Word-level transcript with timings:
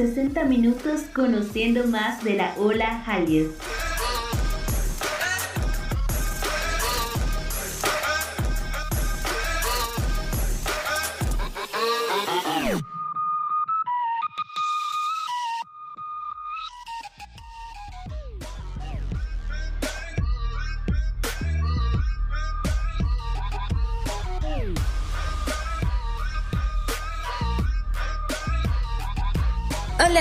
60 0.00 0.44
minutos 0.46 1.02
conociendo 1.14 1.86
más 1.86 2.24
de 2.24 2.32
la 2.32 2.54
ola 2.56 3.02
Hallyu. 3.04 3.52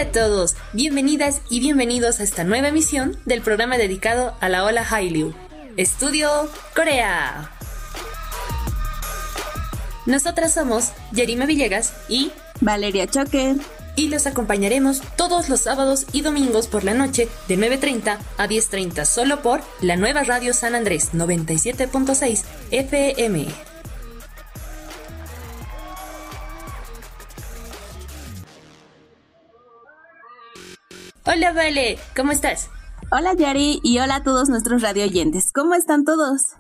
A 0.10 0.12
todos, 0.12 0.55
bienvenidas 0.74 1.41
y 1.52 1.60
bienvenidos 1.60 2.20
a 2.20 2.24
esta 2.24 2.43
nueva 2.43 2.70
emisión 2.70 3.15
del 3.26 3.41
programa 3.41 3.77
dedicado 3.77 4.34
a 4.40 4.49
la 4.49 4.63
ola 4.63 4.84
Hallyu, 4.84 5.35
Estudio 5.77 6.49
Corea. 6.76 7.52
Nosotras 10.07 10.55
somos 10.55 10.93
Yerima 11.12 11.46
Villegas 11.46 11.93
y 12.07 12.32
Valeria 12.60 13.05
Choque. 13.05 13.55
Y 13.96 14.07
los 14.07 14.26
acompañaremos 14.26 15.02
todos 15.15 15.48
los 15.48 15.62
sábados 15.62 16.07
y 16.12 16.21
domingos 16.21 16.68
por 16.68 16.84
la 16.84 16.96
noche 16.96 17.30
de 17.48 17.57
9.30 17.57 18.18
a 18.37 18.48
10.30 18.48 19.05
solo 19.05 19.43
por 19.43 19.62
la 19.82 19.96
nueva 19.96 20.24
radio 20.24 20.55
San 20.55 20.74
Andrés 20.74 21.13
97.6 21.13 22.46
FM. 22.71 23.68
Hola 31.32 31.54
Vale, 31.54 31.99
¿cómo 32.16 32.32
estás? 32.32 32.72
Hola 33.12 33.35
Yari 33.35 33.82
y 33.84 33.99
hola 33.99 34.16
a 34.16 34.24
todos 34.24 34.49
nuestros 34.49 34.82
radio 34.82 35.04
oyentes. 35.04 35.52
¿Cómo 35.52 35.76
están 35.76 36.04
todos? 36.04 36.55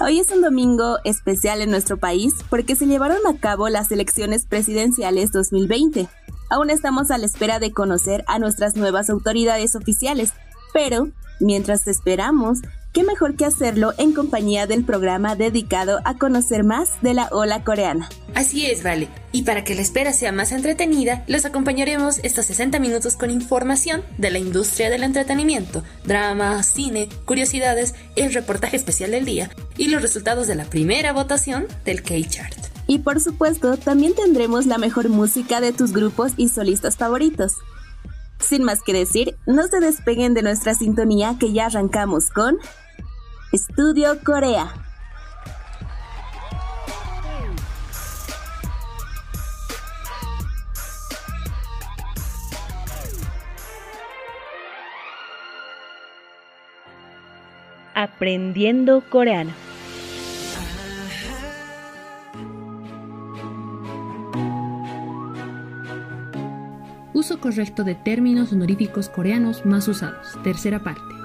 Hoy 0.00 0.18
es 0.18 0.30
un 0.32 0.42
domingo 0.42 0.98
especial 1.04 1.62
en 1.62 1.70
nuestro 1.70 1.96
país 1.96 2.34
porque 2.50 2.76
se 2.76 2.84
llevaron 2.84 3.26
a 3.26 3.40
cabo 3.40 3.70
las 3.70 3.90
elecciones 3.90 4.44
presidenciales 4.44 5.32
2020. 5.32 6.08
Aún 6.50 6.68
estamos 6.68 7.10
a 7.10 7.16
la 7.16 7.24
espera 7.24 7.58
de 7.58 7.72
conocer 7.72 8.22
a 8.26 8.38
nuestras 8.38 8.76
nuevas 8.76 9.08
autoridades 9.08 9.74
oficiales, 9.74 10.34
pero 10.74 11.08
mientras 11.40 11.88
esperamos, 11.88 12.58
qué 12.96 13.04
mejor 13.04 13.36
que 13.36 13.44
hacerlo 13.44 13.92
en 13.98 14.14
compañía 14.14 14.66
del 14.66 14.82
programa 14.82 15.36
dedicado 15.36 16.00
a 16.06 16.16
conocer 16.16 16.64
más 16.64 17.02
de 17.02 17.12
la 17.12 17.28
ola 17.30 17.62
coreana. 17.62 18.08
Así 18.34 18.64
es, 18.64 18.82
vale. 18.82 19.10
Y 19.32 19.42
para 19.42 19.64
que 19.64 19.74
la 19.74 19.82
espera 19.82 20.14
sea 20.14 20.32
más 20.32 20.50
entretenida, 20.50 21.22
los 21.26 21.44
acompañaremos 21.44 22.20
estos 22.22 22.46
60 22.46 22.78
minutos 22.78 23.16
con 23.16 23.30
información 23.30 24.02
de 24.16 24.30
la 24.30 24.38
industria 24.38 24.88
del 24.88 25.02
entretenimiento, 25.02 25.84
drama, 26.06 26.62
cine, 26.62 27.10
curiosidades, 27.26 27.94
el 28.16 28.32
reportaje 28.32 28.78
especial 28.78 29.10
del 29.10 29.26
día 29.26 29.50
y 29.76 29.88
los 29.88 30.00
resultados 30.00 30.46
de 30.46 30.54
la 30.54 30.64
primera 30.64 31.12
votación 31.12 31.66
del 31.84 32.02
K-Chart. 32.02 32.56
Y 32.86 33.00
por 33.00 33.20
supuesto, 33.20 33.76
también 33.76 34.14
tendremos 34.14 34.64
la 34.64 34.78
mejor 34.78 35.10
música 35.10 35.60
de 35.60 35.74
tus 35.74 35.92
grupos 35.92 36.32
y 36.38 36.48
solistas 36.48 36.96
favoritos. 36.96 37.56
Sin 38.40 38.62
más 38.62 38.82
que 38.82 38.94
decir, 38.94 39.36
no 39.46 39.66
se 39.66 39.80
despeguen 39.80 40.32
de 40.32 40.40
nuestra 40.40 40.74
sintonía 40.74 41.36
que 41.38 41.52
ya 41.52 41.66
arrancamos 41.66 42.30
con 42.30 42.58
Estudio 43.56 44.22
Corea. 44.22 44.70
Aprendiendo 57.94 59.02
coreano. 59.08 59.52
Uso 67.14 67.40
correcto 67.40 67.84
de 67.84 67.94
términos 67.94 68.52
honoríficos 68.52 69.08
coreanos 69.08 69.64
más 69.64 69.88
usados. 69.88 70.36
Tercera 70.42 70.80
parte. 70.80 71.15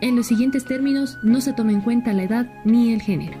En 0.00 0.16
los 0.16 0.26
siguientes 0.26 0.64
términos 0.64 1.18
no 1.22 1.42
se 1.42 1.52
toma 1.52 1.72
en 1.72 1.82
cuenta 1.82 2.14
la 2.14 2.22
edad 2.22 2.50
ni 2.64 2.92
el 2.92 3.02
género. 3.02 3.36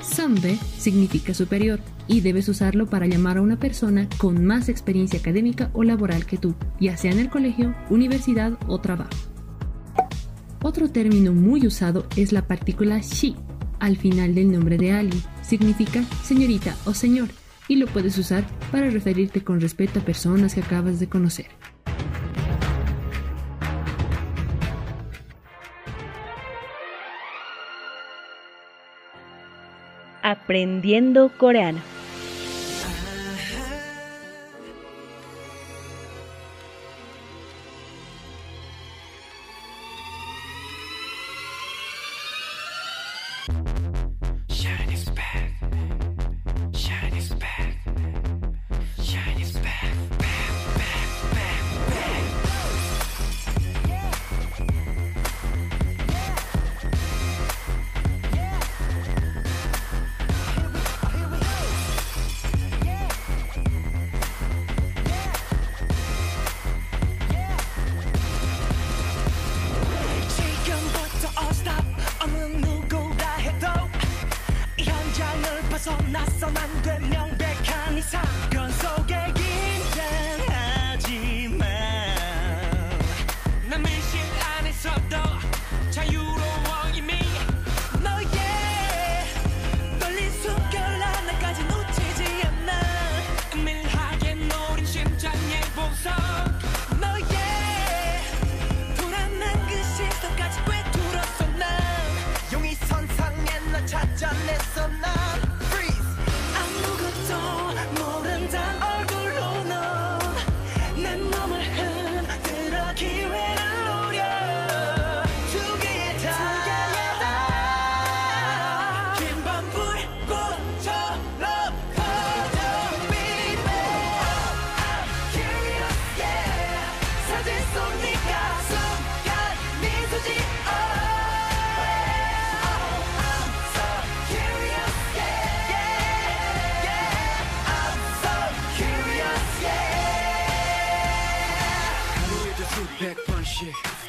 Sambe 0.00 0.56
significa 0.78 1.34
superior 1.34 1.80
y 2.06 2.20
debes 2.20 2.48
usarlo 2.48 2.86
para 2.86 3.06
llamar 3.06 3.38
a 3.38 3.42
una 3.42 3.58
persona 3.58 4.08
con 4.18 4.44
más 4.44 4.68
experiencia 4.68 5.18
académica 5.18 5.70
o 5.72 5.82
laboral 5.82 6.24
que 6.24 6.36
tú, 6.36 6.54
ya 6.78 6.96
sea 6.96 7.10
en 7.10 7.18
el 7.18 7.30
colegio, 7.30 7.74
universidad 7.90 8.52
o 8.68 8.80
trabajo. 8.80 9.10
Otro 10.62 10.88
término 10.88 11.32
muy 11.32 11.66
usado 11.66 12.06
es 12.16 12.32
la 12.32 12.46
partícula 12.46 13.00
she 13.00 13.34
al 13.80 13.96
final 13.96 14.34
del 14.34 14.52
nombre 14.52 14.78
de 14.78 14.92
alguien. 14.92 15.22
Significa 15.42 16.04
señorita 16.22 16.76
o 16.84 16.94
señor 16.94 17.28
y 17.66 17.76
lo 17.76 17.86
puedes 17.86 18.16
usar 18.18 18.46
para 18.70 18.88
referirte 18.88 19.42
con 19.42 19.60
respeto 19.60 19.98
a 19.98 20.04
personas 20.04 20.54
que 20.54 20.60
acabas 20.60 21.00
de 21.00 21.08
conocer. 21.08 21.46
Aprendiendo 30.26 31.36
coreano. 31.36 31.93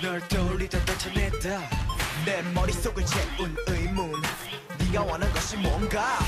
널 0.01 0.19
떠올리다 0.27 0.83
떠쳐냈다. 0.85 1.69
내 2.25 2.41
머릿속을 2.53 3.05
채운 3.05 3.55
의문. 3.67 4.11
네가 4.79 5.03
원한 5.03 5.31
것이 5.33 5.55
뭔가? 5.57 6.19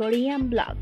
Korean 0.00 0.48
Blog. 0.48 0.78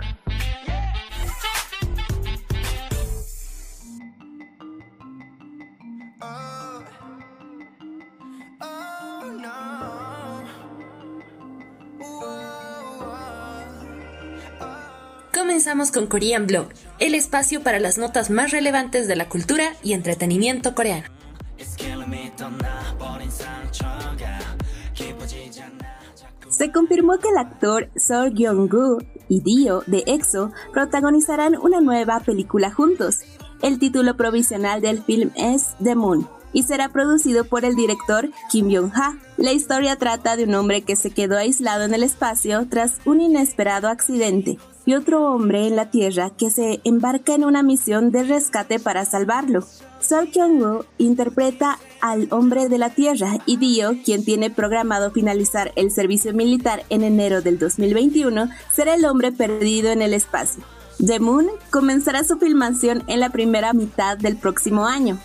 Comenzamos 15.34 15.90
con 15.90 16.06
Korean 16.06 16.46
Blog, 16.46 16.68
el 17.00 17.16
espacio 17.16 17.64
para 17.64 17.80
las 17.80 17.98
notas 17.98 18.30
más 18.30 18.52
relevantes 18.52 19.08
de 19.08 19.16
la 19.16 19.28
cultura 19.28 19.72
y 19.82 19.94
entretenimiento 19.94 20.76
coreano. 20.76 21.08
Se 26.58 26.72
confirmó 26.72 27.18
que 27.18 27.28
el 27.28 27.38
actor 27.38 27.88
Seo 27.94 28.32
Kyung-gu 28.32 28.98
y 29.28 29.42
Dio 29.42 29.84
de 29.86 30.02
EXO 30.06 30.50
protagonizarán 30.72 31.56
una 31.56 31.80
nueva 31.80 32.18
película 32.18 32.72
juntos. 32.72 33.20
El 33.62 33.78
título 33.78 34.16
provisional 34.16 34.80
del 34.80 35.00
film 35.00 35.30
es 35.36 35.76
The 35.80 35.94
Moon 35.94 36.28
y 36.52 36.64
será 36.64 36.88
producido 36.88 37.44
por 37.44 37.64
el 37.64 37.76
director 37.76 38.28
Kim 38.50 38.70
Yong-ha. 38.70 39.18
La 39.36 39.52
historia 39.52 39.94
trata 39.94 40.34
de 40.34 40.44
un 40.44 40.54
hombre 40.54 40.82
que 40.82 40.96
se 40.96 41.12
quedó 41.12 41.36
aislado 41.36 41.84
en 41.84 41.94
el 41.94 42.02
espacio 42.02 42.66
tras 42.68 42.94
un 43.04 43.20
inesperado 43.20 43.86
accidente 43.86 44.58
y 44.84 44.94
otro 44.94 45.32
hombre 45.32 45.68
en 45.68 45.76
la 45.76 45.92
Tierra 45.92 46.30
que 46.30 46.50
se 46.50 46.80
embarca 46.82 47.34
en 47.34 47.44
una 47.44 47.62
misión 47.62 48.10
de 48.10 48.24
rescate 48.24 48.80
para 48.80 49.04
salvarlo. 49.04 49.64
Seo 50.00 50.30
Kyung-gu 50.30 50.84
interpreta 50.98 51.78
al 52.00 52.28
hombre 52.30 52.68
de 52.68 52.78
la 52.78 52.90
Tierra 52.90 53.38
y 53.46 53.56
Dio, 53.56 53.92
quien 54.04 54.24
tiene 54.24 54.50
programado 54.50 55.10
finalizar 55.10 55.72
el 55.76 55.90
servicio 55.90 56.32
militar 56.32 56.84
en 56.88 57.02
enero 57.02 57.42
del 57.42 57.58
2021, 57.58 58.48
será 58.72 58.94
el 58.94 59.04
hombre 59.04 59.32
perdido 59.32 59.90
en 59.90 60.02
el 60.02 60.14
espacio. 60.14 60.62
The 61.04 61.20
Moon 61.20 61.48
comenzará 61.70 62.24
su 62.24 62.38
filmación 62.38 63.02
en 63.06 63.20
la 63.20 63.30
primera 63.30 63.72
mitad 63.72 64.16
del 64.16 64.36
próximo 64.36 64.86
año. 64.86 65.18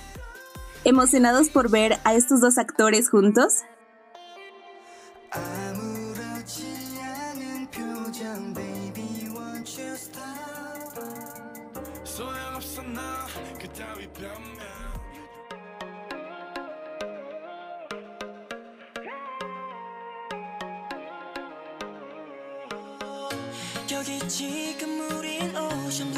¿Emocionados 0.83 1.49
por 1.49 1.69
ver 1.69 1.99
a 2.03 2.13
estos 2.13 2.41
dos 2.41 2.57
actores 2.57 3.09
juntos? 3.09 3.61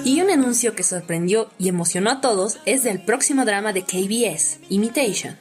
Y 0.03 0.21
un 0.21 0.29
anuncio 0.29 0.75
que 0.75 0.83
sorprendió 0.83 1.49
y 1.57 1.67
emocionó 1.67 2.11
a 2.11 2.21
todos 2.21 2.59
es 2.65 2.83
del 2.83 3.01
próximo 3.01 3.45
drama 3.45 3.73
de 3.73 3.83
KBS, 3.83 4.59
Imitation, 4.69 5.37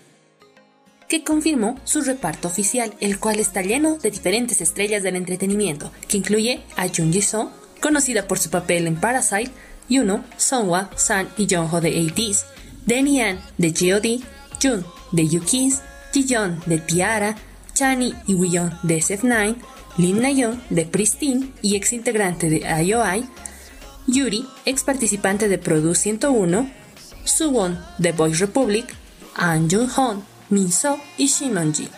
que 1.09 1.23
confirmó 1.23 1.79
su 1.85 2.01
reparto 2.01 2.49
oficial, 2.49 2.95
el 3.01 3.19
cual 3.19 3.39
está 3.39 3.63
lleno 3.63 3.97
de 3.99 4.11
diferentes 4.11 4.61
estrellas 4.61 5.03
del 5.03 5.17
entretenimiento, 5.17 5.93
que 6.09 6.17
incluye 6.17 6.63
a 6.77 6.89
Jung 6.89 7.13
Ji-soo, 7.13 7.51
conocida 7.81 8.27
por 8.27 8.39
su 8.39 8.51
papel 8.51 8.87
en 8.87 8.97
Parasite, 8.97 9.51
Yuno, 9.89 10.25
Songwa, 10.37 10.91
San 10.97 11.29
y 11.37 11.47
Jongho 11.49 11.81
de 11.81 11.91
ATEEZ, 11.91 12.47
Danny 12.87 13.21
An 13.21 13.41
de 13.59 13.69
G.O.D., 13.69 14.21
Jun 14.63 14.85
de 15.13 15.29
Yuki's, 15.29 15.83
Ji-yeon 16.13 16.63
de 16.67 16.79
Tiara, 16.79 17.37
Chani 17.75 18.15
y 18.27 18.35
Woo 18.35 18.71
de 18.83 18.99
SF9, 18.99 19.57
Lim 19.97 20.21
Na-young 20.21 20.59
de 20.71 20.87
Pristine 20.87 21.53
y 21.63 21.77
ex 21.77 21.93
integrante 21.93 22.51
de 22.51 22.59
IOI, 22.83 23.25
Yuri, 24.07 24.45
ex 24.65 24.83
participante 24.83 25.49
de 25.49 25.57
Produce 25.57 26.03
101, 26.03 26.71
Suwon 27.25 27.79
de 27.99 28.13
Boys 28.13 28.41
Republic, 28.41 28.87
An 29.37 29.71
Jun-hon, 29.71 30.25
Min-so 30.51 30.99
y 31.17 31.29
Shimonji. 31.29 31.89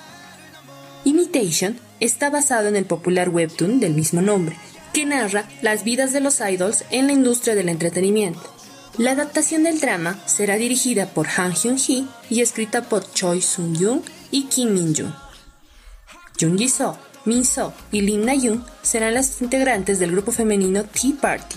Imitation 1.04 1.78
está 2.00 2.28
basado 2.30 2.68
en 2.68 2.76
el 2.76 2.84
popular 2.84 3.30
webtoon 3.30 3.80
del 3.80 3.94
mismo 3.94 4.20
nombre, 4.20 4.56
que 4.92 5.06
narra 5.06 5.48
las 5.62 5.82
vidas 5.82 6.12
de 6.12 6.20
los 6.20 6.40
idols 6.40 6.84
en 6.90 7.06
la 7.06 7.12
industria 7.12 7.54
del 7.54 7.68
entretenimiento. 7.68 8.42
La 8.98 9.12
adaptación 9.12 9.62
del 9.62 9.80
drama 9.80 10.18
será 10.26 10.56
dirigida 10.56 11.06
por 11.06 11.28
Han 11.36 11.52
Hyun-hee 11.54 12.06
y 12.28 12.40
escrita 12.40 12.82
por 12.82 13.10
Choi 13.12 13.40
Sung-yoon 13.40 14.02
y 14.30 14.44
Kim 14.44 14.74
Min-jun. 14.74 15.14
Jung 16.38 16.56
Ji-soo, 17.26 17.72
Min-so 17.72 17.74
y 17.92 18.00
Lim 18.00 18.24
Na-young 18.24 18.64
serán 18.82 19.14
las 19.14 19.42
integrantes 19.42 19.98
del 19.98 20.12
grupo 20.12 20.32
femenino 20.32 20.84
Tea 20.84 21.14
Party. 21.20 21.56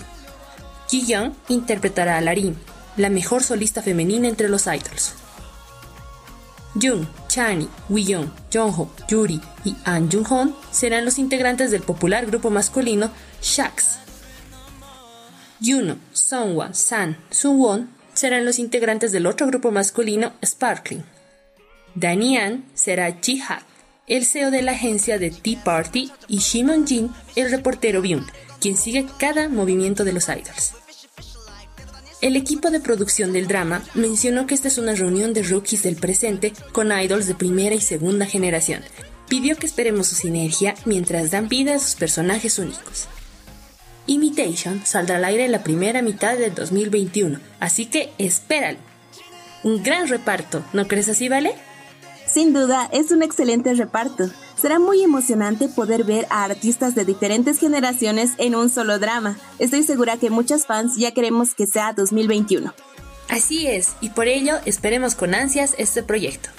Ji-young 0.90 1.32
interpretará 1.48 2.18
a 2.18 2.20
Larim, 2.20 2.56
la 2.96 3.08
mejor 3.08 3.42
solista 3.42 3.82
femenina 3.82 4.28
entre 4.28 4.48
los 4.48 4.66
idols. 4.66 5.14
Jung, 6.74 7.06
Chani, 7.28 7.68
Woo-young, 7.88 8.30
Jongho, 8.52 8.90
Yuri 9.08 9.40
y 9.64 9.76
An 9.84 10.08
Jung-hon 10.08 10.54
serán 10.70 11.04
los 11.04 11.18
integrantes 11.18 11.70
del 11.70 11.82
popular 11.82 12.26
grupo 12.26 12.50
masculino 12.50 13.10
Shax. 13.42 13.98
Yuno, 15.60 15.98
Songwa, 16.12 16.72
San, 16.72 17.18
Suwon 17.30 17.90
serán 18.14 18.44
los 18.44 18.58
integrantes 18.58 19.12
del 19.12 19.26
otro 19.26 19.46
grupo 19.46 19.70
masculino 19.70 20.32
Sparkling. 20.44 21.04
Danny 21.94 22.36
An 22.36 22.64
será 22.74 23.12
Jihad, 23.20 23.62
el 24.06 24.26
CEO 24.26 24.50
de 24.50 24.62
la 24.62 24.72
agencia 24.72 25.18
de 25.18 25.30
Tea 25.30 25.62
Party, 25.62 26.10
y 26.28 26.38
Shimon 26.38 26.86
Jin, 26.86 27.10
el 27.36 27.50
reportero 27.50 28.02
Byung, 28.02 28.26
quien 28.60 28.76
sigue 28.76 29.06
cada 29.18 29.48
movimiento 29.48 30.04
de 30.04 30.12
los 30.12 30.28
idols. 30.28 30.74
El 32.20 32.36
equipo 32.36 32.70
de 32.70 32.80
producción 32.80 33.32
del 33.32 33.48
drama 33.48 33.82
mencionó 33.94 34.46
que 34.46 34.54
esta 34.54 34.68
es 34.68 34.76
una 34.76 34.94
reunión 34.94 35.32
de 35.32 35.42
rookies 35.42 35.82
del 35.82 35.96
presente 35.96 36.52
con 36.72 36.92
idols 36.92 37.26
de 37.26 37.34
primera 37.34 37.74
y 37.74 37.80
segunda 37.80 38.26
generación. 38.26 38.82
Pidió 39.28 39.56
que 39.56 39.66
esperemos 39.66 40.08
su 40.08 40.16
sinergia 40.16 40.74
mientras 40.84 41.30
dan 41.30 41.48
vida 41.48 41.74
a 41.74 41.78
sus 41.78 41.94
personajes 41.94 42.58
únicos. 42.58 43.08
Imitation 44.06 44.84
saldrá 44.84 45.16
al 45.16 45.24
aire 45.24 45.46
en 45.46 45.52
la 45.52 45.62
primera 45.62 46.02
mitad 46.02 46.36
del 46.36 46.54
2021, 46.54 47.38
así 47.58 47.86
que 47.86 48.12
espéralo. 48.18 48.78
Un 49.62 49.82
gran 49.82 50.08
reparto, 50.08 50.64
¿no 50.72 50.88
crees 50.88 51.08
así, 51.08 51.28
Vale? 51.28 51.54
Sin 52.32 52.52
duda, 52.52 52.88
es 52.92 53.10
un 53.10 53.24
excelente 53.24 53.74
reparto. 53.74 54.30
Será 54.56 54.78
muy 54.78 55.02
emocionante 55.02 55.68
poder 55.68 56.04
ver 56.04 56.26
a 56.30 56.44
artistas 56.44 56.94
de 56.94 57.04
diferentes 57.04 57.58
generaciones 57.58 58.32
en 58.38 58.54
un 58.54 58.70
solo 58.70 59.00
drama. 59.00 59.36
Estoy 59.58 59.82
segura 59.82 60.16
que 60.16 60.30
muchos 60.30 60.64
fans 60.64 60.96
ya 60.96 61.12
queremos 61.12 61.54
que 61.56 61.66
sea 61.66 61.92
2021. 61.92 62.72
Así 63.28 63.66
es, 63.66 63.94
y 64.00 64.10
por 64.10 64.28
ello 64.28 64.58
esperemos 64.64 65.16
con 65.16 65.34
ansias 65.34 65.74
este 65.78 66.04
proyecto. 66.04 66.50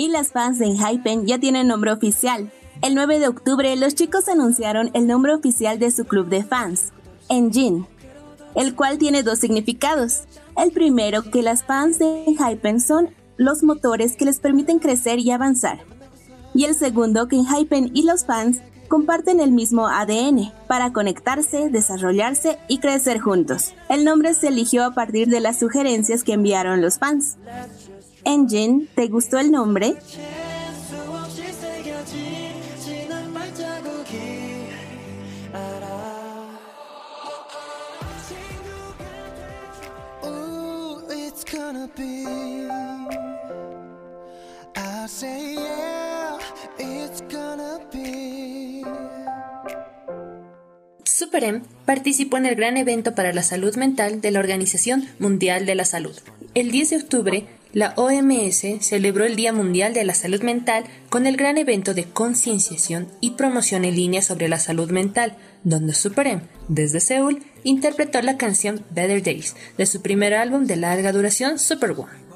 Y 0.00 0.08
las 0.08 0.28
fans 0.28 0.58
de 0.58 0.68
Hypen 0.68 1.26
ya 1.26 1.38
tienen 1.38 1.68
nombre 1.68 1.92
oficial. 1.92 2.50
El 2.80 2.94
9 2.94 3.18
de 3.18 3.28
octubre, 3.28 3.76
los 3.76 3.94
chicos 3.94 4.28
anunciaron 4.28 4.90
el 4.94 5.06
nombre 5.06 5.34
oficial 5.34 5.78
de 5.78 5.90
su 5.90 6.06
club 6.06 6.28
de 6.28 6.42
fans, 6.42 6.94
Engine, 7.28 7.84
el 8.54 8.74
cual 8.74 8.96
tiene 8.96 9.22
dos 9.22 9.40
significados. 9.40 10.22
El 10.56 10.72
primero, 10.72 11.24
que 11.24 11.42
las 11.42 11.64
fans 11.64 11.98
de 11.98 12.24
Hypen 12.28 12.80
son 12.80 13.10
los 13.36 13.62
motores 13.62 14.16
que 14.16 14.24
les 14.24 14.40
permiten 14.40 14.78
crecer 14.78 15.18
y 15.18 15.32
avanzar. 15.32 15.80
Y 16.54 16.64
el 16.64 16.74
segundo, 16.74 17.28
que 17.28 17.36
Hypen 17.36 17.90
y 17.92 18.04
los 18.04 18.24
fans 18.24 18.62
comparten 18.88 19.38
el 19.38 19.52
mismo 19.52 19.86
ADN 19.86 20.50
para 20.66 20.94
conectarse, 20.94 21.68
desarrollarse 21.68 22.56
y 22.68 22.78
crecer 22.78 23.20
juntos. 23.20 23.74
El 23.90 24.06
nombre 24.06 24.32
se 24.32 24.48
eligió 24.48 24.82
a 24.82 24.94
partir 24.94 25.28
de 25.28 25.40
las 25.40 25.58
sugerencias 25.58 26.24
que 26.24 26.32
enviaron 26.32 26.80
los 26.80 26.98
fans. 26.98 27.36
Engine, 28.24 28.86
¿te 28.94 29.08
gustó 29.08 29.38
el 29.38 29.50
nombre? 29.50 29.96
Superem 51.04 51.62
participó 51.84 52.38
en 52.38 52.46
el 52.46 52.54
gran 52.54 52.76
evento 52.76 53.14
para 53.14 53.32
la 53.32 53.42
salud 53.42 53.76
mental 53.76 54.20
de 54.20 54.30
la 54.30 54.40
Organización 54.40 55.06
Mundial 55.18 55.66
de 55.66 55.74
la 55.74 55.84
Salud. 55.84 56.16
El 56.54 56.70
10 56.70 56.90
de 56.90 56.96
octubre 56.96 57.46
la 57.72 57.94
OMS 57.96 58.64
celebró 58.80 59.24
el 59.24 59.36
Día 59.36 59.52
Mundial 59.52 59.94
de 59.94 60.04
la 60.04 60.14
Salud 60.14 60.42
Mental 60.42 60.84
con 61.08 61.26
el 61.26 61.36
gran 61.36 61.56
evento 61.56 61.94
de 61.94 62.04
concienciación 62.04 63.08
y 63.20 63.32
promoción 63.32 63.84
en 63.84 63.94
línea 63.94 64.22
sobre 64.22 64.48
la 64.48 64.58
salud 64.58 64.90
mental, 64.90 65.36
donde 65.62 65.94
Super 65.94 66.26
M, 66.26 66.42
desde 66.68 67.00
Seúl, 67.00 67.44
interpretó 67.62 68.20
la 68.22 68.36
canción 68.36 68.84
Better 68.90 69.22
Days 69.22 69.54
de 69.78 69.86
su 69.86 70.02
primer 70.02 70.34
álbum 70.34 70.64
de 70.66 70.76
larga 70.76 71.12
duración 71.12 71.58
Super 71.58 71.92
One. 71.92 72.30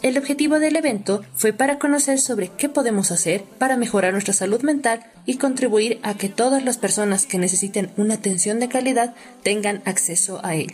El 0.00 0.16
objetivo 0.16 0.60
del 0.60 0.76
evento 0.76 1.24
fue 1.34 1.52
para 1.52 1.80
conocer 1.80 2.20
sobre 2.20 2.50
qué 2.56 2.68
podemos 2.68 3.10
hacer 3.10 3.42
para 3.42 3.76
mejorar 3.76 4.12
nuestra 4.12 4.32
salud 4.32 4.62
mental 4.62 5.04
y 5.26 5.38
contribuir 5.38 5.98
a 6.04 6.14
que 6.14 6.28
todas 6.28 6.64
las 6.64 6.78
personas 6.78 7.26
que 7.26 7.38
necesiten 7.38 7.90
una 7.96 8.14
atención 8.14 8.60
de 8.60 8.68
calidad 8.68 9.14
tengan 9.42 9.82
acceso 9.84 10.40
a 10.44 10.54
él. 10.54 10.70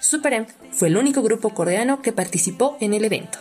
Super 0.00 0.46
fue 0.72 0.88
el 0.88 0.96
único 0.96 1.22
grupo 1.22 1.50
coreano 1.50 2.00
que 2.00 2.12
participó 2.12 2.76
en 2.80 2.94
el 2.94 3.04
evento. 3.04 3.38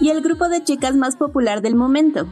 Y 0.00 0.10
el 0.10 0.20
grupo 0.22 0.48
de 0.48 0.62
chicas 0.64 0.94
más 0.94 1.16
popular 1.16 1.60
del 1.60 1.74
momento, 1.74 2.26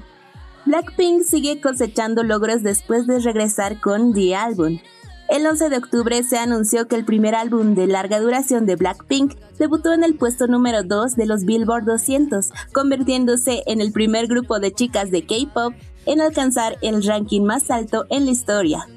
Blackpink 0.66 1.22
sigue 1.22 1.60
cosechando 1.60 2.24
logros 2.24 2.64
después 2.64 3.06
de 3.06 3.20
regresar 3.20 3.80
con 3.80 4.12
The 4.12 4.34
Album. 4.34 4.80
El 5.28 5.46
11 5.46 5.68
de 5.68 5.76
octubre 5.76 6.20
se 6.24 6.38
anunció 6.38 6.88
que 6.88 6.96
el 6.96 7.04
primer 7.04 7.36
álbum 7.36 7.76
de 7.76 7.86
larga 7.86 8.18
duración 8.18 8.66
de 8.66 8.74
Blackpink 8.74 9.34
debutó 9.60 9.92
en 9.92 10.02
el 10.02 10.16
puesto 10.16 10.48
número 10.48 10.82
2 10.82 11.14
de 11.14 11.26
los 11.26 11.44
Billboard 11.44 11.84
200, 11.84 12.50
convirtiéndose 12.72 13.62
en 13.66 13.80
el 13.80 13.92
primer 13.92 14.26
grupo 14.26 14.58
de 14.58 14.72
chicas 14.72 15.12
de 15.12 15.24
K-pop 15.24 15.72
en 16.04 16.20
alcanzar 16.20 16.78
el 16.82 17.00
ranking 17.04 17.42
más 17.42 17.70
alto 17.70 18.06
en 18.10 18.24
la 18.24 18.32
historia. 18.32 18.88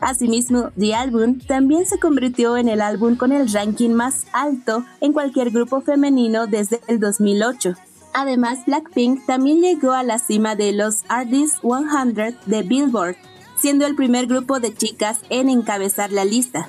Asimismo, 0.00 0.70
The 0.78 0.94
Album 0.94 1.40
también 1.40 1.86
se 1.86 1.98
convirtió 1.98 2.56
en 2.56 2.68
el 2.68 2.80
álbum 2.80 3.16
con 3.16 3.32
el 3.32 3.52
ranking 3.52 3.90
más 3.90 4.26
alto 4.32 4.84
en 5.00 5.12
cualquier 5.12 5.50
grupo 5.50 5.80
femenino 5.80 6.46
desde 6.46 6.80
el 6.86 7.00
2008. 7.00 7.74
Además, 8.12 8.64
Blackpink 8.66 9.24
también 9.26 9.60
llegó 9.60 9.92
a 9.92 10.02
la 10.02 10.18
cima 10.18 10.56
de 10.56 10.72
los 10.72 11.04
Artists 11.08 11.60
100 11.60 12.38
de 12.46 12.62
Billboard, 12.62 13.16
siendo 13.56 13.86
el 13.86 13.94
primer 13.94 14.26
grupo 14.26 14.58
de 14.58 14.74
chicas 14.74 15.20
en 15.28 15.48
encabezar 15.48 16.10
la 16.10 16.24
lista. 16.24 16.68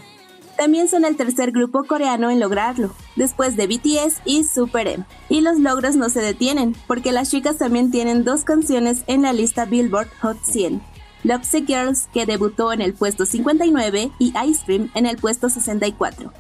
También 0.57 0.87
son 0.87 1.05
el 1.05 1.15
tercer 1.15 1.51
grupo 1.51 1.85
coreano 1.85 2.29
en 2.29 2.39
lograrlo, 2.39 2.93
después 3.15 3.55
de 3.55 3.65
BTS 3.65 4.21
y 4.25 4.43
Super 4.43 4.87
M. 4.87 5.05
Y 5.27 5.41
los 5.41 5.57
logros 5.57 5.95
no 5.95 6.09
se 6.09 6.21
detienen, 6.21 6.75
porque 6.85 7.11
las 7.11 7.31
chicas 7.31 7.57
también 7.57 7.89
tienen 7.89 8.23
dos 8.23 8.43
canciones 8.43 9.03
en 9.07 9.23
la 9.23 9.33
lista 9.33 9.65
Billboard 9.65 10.09
Hot 10.21 10.37
100. 10.43 10.81
Lovesick 11.23 11.65
Girls, 11.65 12.07
que 12.13 12.27
debutó 12.27 12.73
en 12.73 12.81
el 12.81 12.93
puesto 12.93 13.25
59, 13.25 14.11
y 14.19 14.33
Ice 14.47 14.63
Cream 14.65 14.91
en 14.93 15.07
el 15.07 15.17
puesto 15.17 15.49
64. 15.49 16.31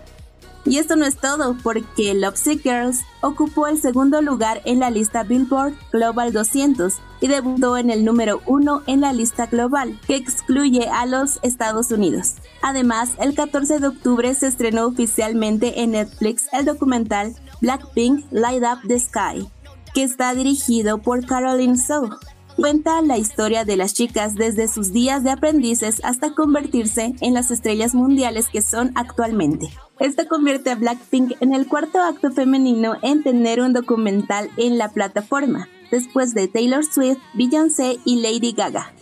Y 0.65 0.77
esto 0.77 0.95
no 0.95 1.05
es 1.05 1.17
todo, 1.17 1.55
porque 1.63 2.13
Lovesick 2.13 2.61
Girls 2.61 2.99
ocupó 3.21 3.67
el 3.67 3.81
segundo 3.81 4.21
lugar 4.21 4.61
en 4.65 4.79
la 4.79 4.91
lista 4.91 5.23
Billboard 5.23 5.73
Global 5.91 6.31
200 6.31 6.95
y 7.19 7.27
debutó 7.27 7.77
en 7.77 7.89
el 7.89 8.05
número 8.05 8.41
1 8.45 8.83
en 8.87 9.01
la 9.01 9.13
lista 9.13 9.45
global, 9.47 9.99
que 10.07 10.15
excluye 10.15 10.87
a 10.87 11.05
los 11.05 11.39
Estados 11.43 11.91
Unidos. 11.91 12.35
Además, 12.61 13.11
el 13.19 13.33
14 13.33 13.79
de 13.79 13.87
octubre 13.87 14.33
se 14.35 14.47
estrenó 14.47 14.87
oficialmente 14.87 15.81
en 15.81 15.91
Netflix 15.91 16.47
el 16.51 16.65
documental 16.65 17.35
Blackpink 17.61 18.25
Light 18.31 18.63
Up 18.63 18.87
the 18.87 18.99
Sky, 18.99 19.47
que 19.93 20.03
está 20.03 20.33
dirigido 20.33 20.99
por 20.99 21.25
Caroline 21.25 21.77
So. 21.77 22.09
Cuenta 22.55 23.01
la 23.01 23.17
historia 23.17 23.65
de 23.65 23.77
las 23.77 23.93
chicas 23.93 24.35
desde 24.35 24.67
sus 24.67 24.91
días 24.91 25.23
de 25.23 25.31
aprendices 25.31 26.01
hasta 26.03 26.33
convertirse 26.33 27.15
en 27.21 27.33
las 27.33 27.49
estrellas 27.49 27.95
mundiales 27.95 28.49
que 28.49 28.61
son 28.61 28.91
actualmente. 28.95 29.69
Esto 30.01 30.27
convierte 30.27 30.71
a 30.71 30.75
Blackpink 30.75 31.33
en 31.41 31.53
el 31.53 31.67
cuarto 31.67 32.01
acto 32.01 32.31
femenino 32.31 32.95
en 33.03 33.21
tener 33.21 33.61
un 33.61 33.71
documental 33.71 34.49
en 34.57 34.79
la 34.79 34.89
plataforma, 34.89 35.69
después 35.91 36.33
de 36.33 36.47
Taylor 36.47 36.83
Swift, 36.83 37.19
Beyoncé 37.35 37.99
y 38.03 38.19
Lady 38.19 38.53
Gaga. 38.53 38.93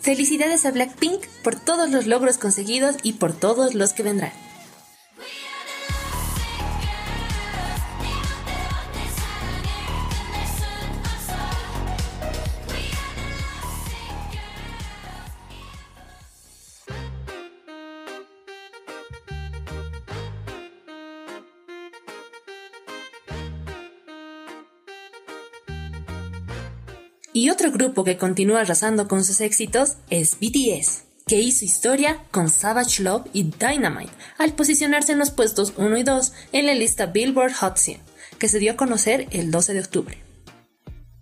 Felicidades 0.00 0.66
a 0.66 0.72
Blackpink 0.72 1.24
por 1.44 1.54
todos 1.54 1.90
los 1.90 2.08
logros 2.08 2.38
conseguidos 2.38 2.96
y 3.04 3.12
por 3.12 3.32
todos 3.32 3.76
los 3.76 3.92
que 3.92 4.02
vendrán. 4.02 4.32
Y 27.38 27.50
otro 27.50 27.70
grupo 27.70 28.02
que 28.02 28.16
continúa 28.16 28.62
arrasando 28.62 29.06
con 29.06 29.22
sus 29.22 29.40
éxitos 29.40 29.92
es 30.10 30.40
BTS, 30.40 31.04
que 31.24 31.40
hizo 31.40 31.64
historia 31.64 32.20
con 32.32 32.50
Savage 32.50 33.00
Love 33.00 33.28
y 33.32 33.44
Dynamite 33.44 34.10
al 34.38 34.54
posicionarse 34.54 35.12
en 35.12 35.20
los 35.20 35.30
puestos 35.30 35.72
1 35.76 35.98
y 35.98 36.02
2 36.02 36.32
en 36.50 36.66
la 36.66 36.74
lista 36.74 37.06
Billboard 37.06 37.52
Hot 37.60 37.76
100, 37.76 38.00
que 38.40 38.48
se 38.48 38.58
dio 38.58 38.72
a 38.72 38.76
conocer 38.76 39.28
el 39.30 39.52
12 39.52 39.74
de 39.74 39.78
octubre. 39.78 40.18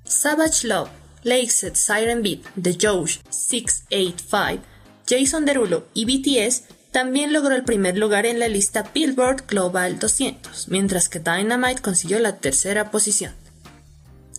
Savage 0.05 0.67
Love, 0.67 0.89
Lakeside 1.23 1.77
Siren 1.77 2.23
Beat 2.23 2.41
de 2.55 2.79
Josh 2.81 3.19
685, 3.29 4.65
Jason 5.07 5.45
Derulo 5.45 5.85
y 5.93 6.07
BTS 6.07 6.63
también 6.93 7.35
logró 7.35 7.55
el 7.55 7.65
primer 7.65 7.99
lugar 7.99 8.25
en 8.25 8.39
la 8.39 8.49
lista 8.49 8.91
Billboard 8.95 9.45
Global 9.49 9.99
200, 9.99 10.69
mientras 10.69 11.11
que 11.11 11.19
Dynamite 11.19 11.83
consiguió 11.83 12.19
la 12.21 12.39
tercera 12.39 12.91
posición. 12.91 13.35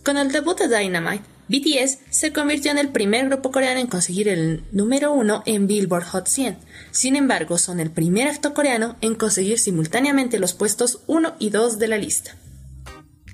Con 0.04 0.18
el 0.18 0.32
debut 0.32 0.58
de 0.58 0.76
Dynamite, 0.76 1.37
BTS 1.50 2.00
se 2.10 2.34
convirtió 2.34 2.72
en 2.72 2.78
el 2.78 2.90
primer 2.90 3.30
grupo 3.30 3.52
coreano 3.52 3.80
en 3.80 3.88
conseguir 3.88 4.28
el 4.28 4.64
número 4.72 5.14
uno 5.14 5.44
en 5.46 5.68
Billboard 5.68 6.06
Hot 6.06 6.28
100. 6.28 6.58
Sin 6.92 7.16
embargo, 7.16 7.58
son 7.58 7.80
el 7.80 7.92
primer 7.92 8.28
acto 8.28 8.54
coreano 8.54 8.98
en 9.02 9.16
conseguir 9.16 9.60
simultáneamente 9.60 10.40
los 10.40 10.54
puestos 10.54 11.00
1 11.08 11.36
y 11.40 11.50
2 11.50 11.80
de 11.80 11.88
la 11.88 11.98
lista. 11.98 12.36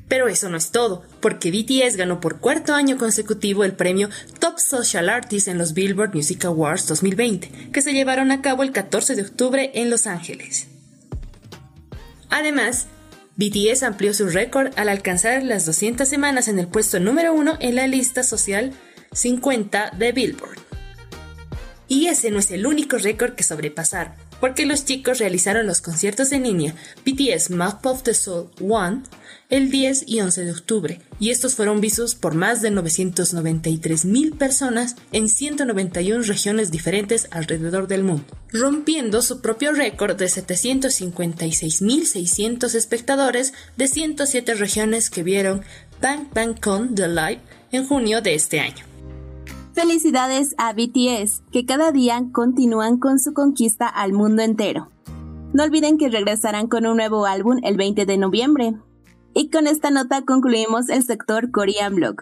Pero 0.07 0.27
eso 0.27 0.47
no 0.47 0.57
es 0.57 0.69
todo, 0.69 1.03
porque 1.21 1.49
BTS 1.49 1.95
ganó 1.95 2.19
por 2.19 2.39
cuarto 2.39 2.75
año 2.75 2.97
consecutivo 2.97 3.63
el 3.63 3.73
premio 3.73 4.09
Top 4.39 4.59
Social 4.59 5.09
Artist 5.09 5.47
en 5.47 5.57
los 5.57 5.73
Billboard 5.73 6.13
Music 6.13 6.45
Awards 6.45 6.87
2020, 6.87 7.71
que 7.71 7.81
se 7.81 7.93
llevaron 7.93 8.31
a 8.31 8.41
cabo 8.43 8.61
el 8.61 8.71
14 8.71 9.15
de 9.15 9.23
octubre 9.23 9.71
en 9.73 9.89
Los 9.89 10.05
Ángeles. 10.05 10.67
Además, 12.29 12.87
BTS 13.35 13.81
amplió 13.81 14.13
su 14.13 14.27
récord 14.27 14.71
al 14.75 14.89
alcanzar 14.89 15.41
las 15.41 15.65
200 15.65 16.07
semanas 16.07 16.47
en 16.47 16.59
el 16.59 16.67
puesto 16.67 16.99
número 16.99 17.33
1 17.33 17.57
en 17.61 17.75
la 17.75 17.87
lista 17.87 18.23
social 18.23 18.73
50 19.11 19.91
de 19.97 20.11
Billboard. 20.11 20.59
Y 21.87 22.07
ese 22.07 22.29
no 22.29 22.39
es 22.39 22.51
el 22.51 22.67
único 22.67 22.97
récord 22.97 23.33
que 23.33 23.43
sobrepasaron, 23.43 24.13
porque 24.43 24.65
los 24.65 24.83
chicos 24.83 25.19
realizaron 25.19 25.67
los 25.67 25.79
conciertos 25.79 26.33
en 26.33 26.43
línea 26.43 26.75
BTS 27.05 27.51
Map 27.51 27.85
of 27.85 28.03
the 28.03 28.13
Soul 28.13 28.49
1 28.59 29.03
el 29.49 29.71
10 29.71 30.03
y 30.05 30.19
11 30.19 30.43
de 30.43 30.51
octubre, 30.51 30.99
y 31.17 31.29
estos 31.29 31.55
fueron 31.55 31.79
vistos 31.79 32.15
por 32.15 32.35
más 32.35 32.61
de 32.61 32.69
993 32.69 34.03
mil 34.03 34.33
personas 34.33 34.97
en 35.13 35.29
191 35.29 36.23
regiones 36.23 36.71
diferentes 36.71 37.29
alrededor 37.31 37.87
del 37.87 38.03
mundo, 38.03 38.25
rompiendo 38.51 39.21
su 39.21 39.39
propio 39.39 39.71
récord 39.71 40.17
de 40.17 40.25
756.600 40.25 42.75
espectadores 42.75 43.53
de 43.77 43.87
107 43.87 44.55
regiones 44.55 45.09
que 45.09 45.23
vieron 45.23 45.61
Bang 46.01 46.27
Bang 46.33 46.59
Con 46.59 46.95
The 46.95 47.07
Live 47.07 47.39
en 47.71 47.87
junio 47.87 48.21
de 48.21 48.35
este 48.35 48.59
año. 48.59 48.92
Felicidades 49.73 50.53
a 50.59 50.71
BTS, 50.71 51.41
que 51.51 51.65
cada 51.65 51.91
día 51.91 52.23
continúan 52.31 52.99
con 52.99 53.17
su 53.17 53.33
conquista 53.33 53.87
al 53.87 54.13
mundo 54.13 54.43
entero. 54.43 54.91
No 55.51 55.63
olviden 55.63 55.97
que 55.97 56.09
regresarán 56.09 56.67
con 56.67 56.85
un 56.85 56.97
nuevo 56.97 57.25
álbum 57.25 57.59
el 57.63 57.75
20 57.75 58.05
de 58.05 58.17
noviembre. 58.17 58.75
Y 59.33 59.49
con 59.49 59.65
esta 59.65 59.89
nota 59.89 60.21
concluimos 60.25 60.89
el 60.89 61.03
sector 61.03 61.49
Korean 61.49 61.95
Blog. 61.95 62.17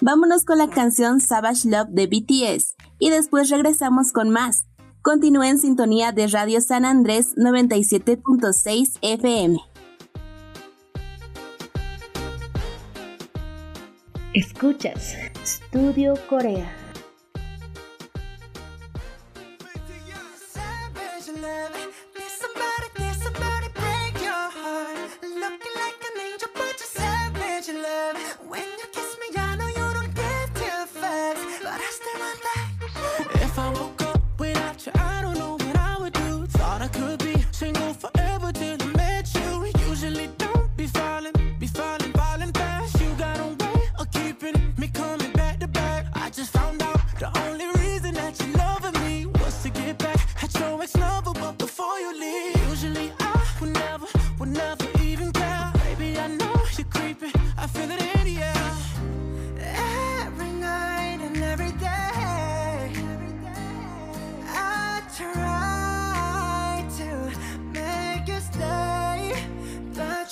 Vámonos 0.00 0.46
con 0.46 0.56
la 0.56 0.70
canción 0.70 1.20
Savage 1.20 1.68
Love 1.68 1.88
de 1.90 2.06
BTS 2.06 2.74
y 2.98 3.10
después 3.10 3.50
regresamos 3.50 4.10
con 4.10 4.30
más. 4.30 4.66
Continúa 5.02 5.50
en 5.50 5.58
sintonía 5.58 6.12
de 6.12 6.26
Radio 6.28 6.62
San 6.62 6.86
Andrés 6.86 7.36
97.6 7.36 8.98
FM. 9.02 9.60
Escuchas 14.32 15.14
Studio 15.44 16.14
Corea. 16.30 16.83
Savage 27.64 27.82
love. 27.82 28.38
When 28.48 28.62
you 28.62 28.86
kiss 28.92 29.16
me, 29.20 29.36
I 29.36 29.56
know 29.56 29.68
you 29.68 29.94
don't 29.94 30.14
give 30.14 30.54
two 30.54 31.00
fucks, 31.00 31.62
but 31.62 31.80
I 31.80 31.90
still 31.90 32.20
want 32.20 32.40
that. 32.42 33.42
If 33.42 33.58
I 33.58 33.72
woke 33.72 34.02
up 34.02 34.22
without 34.38 34.86
you, 34.86 34.92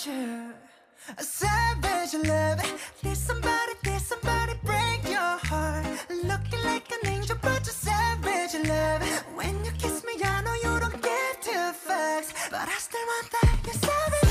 you're 0.07 0.55
a 1.19 1.23
savage 1.23 2.15
love. 2.27 2.61
Did 3.03 3.17
somebody, 3.17 3.73
did 3.83 4.01
somebody 4.01 4.55
break 4.65 5.05
your 5.05 5.37
heart? 5.49 5.87
Looking 6.09 6.63
like 6.65 6.91
an 6.91 7.09
angel, 7.09 7.37
but 7.41 7.65
you're 7.67 7.75
savage 7.75 8.69
love. 8.69 9.03
When 9.37 9.65
you 9.65 9.71
kiss 9.73 10.05
me, 10.05 10.15
I 10.25 10.43
know 10.43 10.55
you 10.55 10.81
don't 10.81 11.03
give 11.03 11.41
two 11.41 11.73
fucks, 11.87 12.33
but 12.51 12.69
I 12.69 12.79
still 12.79 13.01
want 13.01 13.31
that. 13.33 13.59
You're 13.65 13.75
savage 13.75 14.22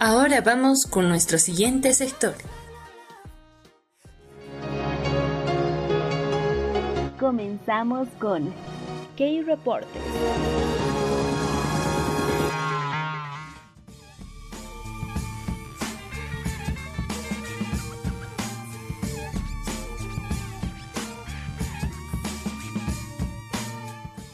Ahora 0.00 0.40
vamos 0.40 0.86
con 0.86 1.08
nuestro 1.08 1.38
siguiente 1.38 1.94
sector. 1.94 2.34
Comenzamos 7.18 8.08
con 8.18 8.52
K-Reportes. 9.16 10.02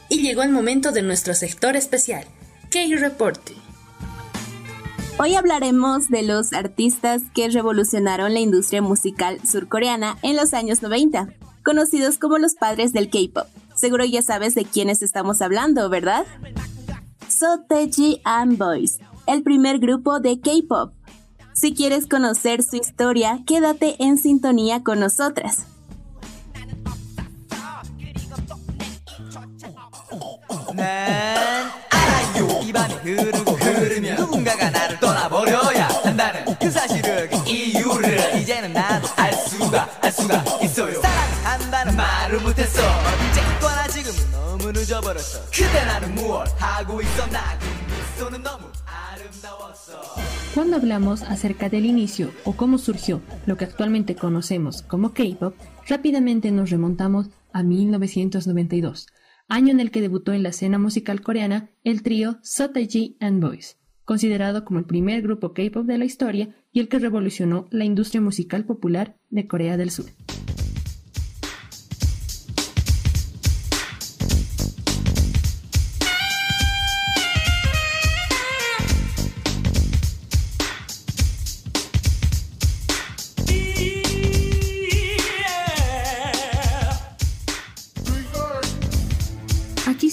Y 0.09 0.23
llegó 0.23 0.43
el 0.43 0.51
momento 0.51 0.91
de 0.91 1.03
nuestro 1.03 1.35
sector 1.35 1.77
especial, 1.77 2.25
K-Reporte. 2.71 3.70
Hoy 5.23 5.35
hablaremos 5.35 6.09
de 6.09 6.23
los 6.23 6.55
artistas 6.55 7.21
que 7.35 7.51
revolucionaron 7.51 8.33
la 8.33 8.41
industria 8.41 8.81
musical 8.81 9.39
surcoreana 9.47 10.17
en 10.23 10.35
los 10.35 10.55
años 10.55 10.81
90, 10.81 11.29
conocidos 11.63 12.17
como 12.17 12.39
los 12.39 12.55
padres 12.55 12.95
del 12.95 13.11
K-pop. 13.11 13.47
Seguro 13.75 14.07
ya 14.07 14.23
sabes 14.23 14.55
de 14.55 14.65
quiénes 14.65 15.03
estamos 15.03 15.43
hablando, 15.43 15.91
¿verdad? 15.91 16.25
Soteji 17.29 18.23
and 18.25 18.57
Boys, 18.57 18.99
el 19.27 19.43
primer 19.43 19.79
grupo 19.79 20.21
de 20.21 20.41
K-pop. 20.41 20.95
Si 21.53 21.75
quieres 21.75 22.07
conocer 22.07 22.63
su 22.63 22.77
historia, 22.77 23.43
quédate 23.47 24.03
en 24.03 24.17
sintonía 24.17 24.83
con 24.83 25.01
nosotras. 25.01 25.67
난 33.70 33.70
알아요 33.70 33.70
입안이 33.70 33.70
흐르고 33.70 33.70
흐르면 33.70 34.16
누군가가 34.16 34.70
나를 34.70 35.00
떠나버려야 35.00 35.88
한다는 36.04 36.46
그 36.60 36.72
사실을 36.72 37.30
그 37.30 37.50
이유를 37.50 38.42
이제는 38.42 38.74
나도 38.74 39.08
알 39.16 39.34
수가 39.34 39.90
알 40.02 40.12
수가 40.12 40.44
있어요 40.64 41.02
사랑한다는 41.02 41.96
말을 41.96 42.40
못했어 42.42 42.82
어쨌거나 43.30 43.88
지금은 43.88 44.32
너무 44.32 44.72
늦어버렸어 44.72 45.46
그때 45.46 45.86
나는 45.86 46.16
무얼 46.16 46.48
하고 46.58 47.02
있었나 47.02 47.58
그 47.60 47.66
미소는 48.18 48.44
너무 48.44 48.66
아름다웠어 48.86 50.16
Cuando 50.54 50.78
hablamos 50.78 51.22
acerca 51.24 51.68
del 51.70 51.86
inicio 51.86 52.32
o 52.46 52.56
cómo 52.56 52.78
surgió 52.78 53.22
lo 53.46 53.58
que 53.58 53.66
actualmente 53.66 54.16
conocemos 54.16 54.84
como 54.84 55.14
K-pop, 55.14 55.54
rápidamente 55.90 56.50
nos 56.50 56.70
remontamos 56.70 57.28
a 57.52 57.62
1992, 57.62 59.08
año 59.51 59.73
en 59.73 59.81
el 59.81 59.91
que 59.91 60.01
debutó 60.01 60.33
en 60.33 60.43
la 60.43 60.49
escena 60.51 60.79
musical 60.79 61.21
coreana 61.21 61.71
el 61.85 62.03
trío 62.03 62.39
Sotaji 62.43 63.17
and 63.21 63.43
Boys, 63.43 63.79
considerado 64.05 64.65
como 64.65 64.79
el 64.79 64.87
primer 64.87 65.23
grupo 65.23 65.53
K-pop 65.53 65.85
de 65.85 65.99
la 65.99 66.05
historia 66.05 66.55
y 66.73 66.81
el 66.81 66.89
que 66.89 67.01
revolucionó 67.01 67.67
la 67.71 67.85
industria 67.85 68.21
musical 68.21 68.65
popular 68.65 69.19
de 69.29 69.47
Corea 69.49 69.77
del 69.77 69.91
Sur. 69.91 70.07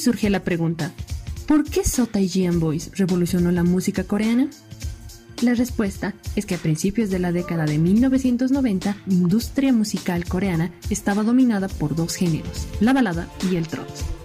Surge 0.07 0.29
la 0.29 0.41
pregunta, 0.41 0.93
¿por 1.49 1.65
qué 1.65 1.83
Sota 1.83 2.21
y 2.21 2.49
Boys 2.51 2.91
revolucionó 2.93 3.51
la 3.51 3.63
música 3.63 4.05
coreana? 4.05 4.47
La 5.41 5.53
respuesta 5.53 6.13
es 6.37 6.45
que 6.45 6.55
a 6.55 6.59
principios 6.59 7.09
de 7.09 7.19
la 7.19 7.33
década 7.33 7.65
de 7.65 7.77
1990, 7.77 8.95
la 9.05 9.13
industria 9.13 9.73
musical 9.73 10.23
coreana 10.23 10.71
estaba 10.89 11.23
dominada 11.23 11.67
por 11.67 11.93
dos 11.93 12.15
géneros, 12.15 12.67
la 12.79 12.93
balada 12.93 13.27
y 13.51 13.57
el 13.57 13.67
trot. 13.67 14.16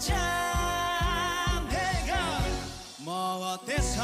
아자 0.00 0.14
내가 1.68 2.40
뭐 3.04 3.54
어때서 3.54 4.02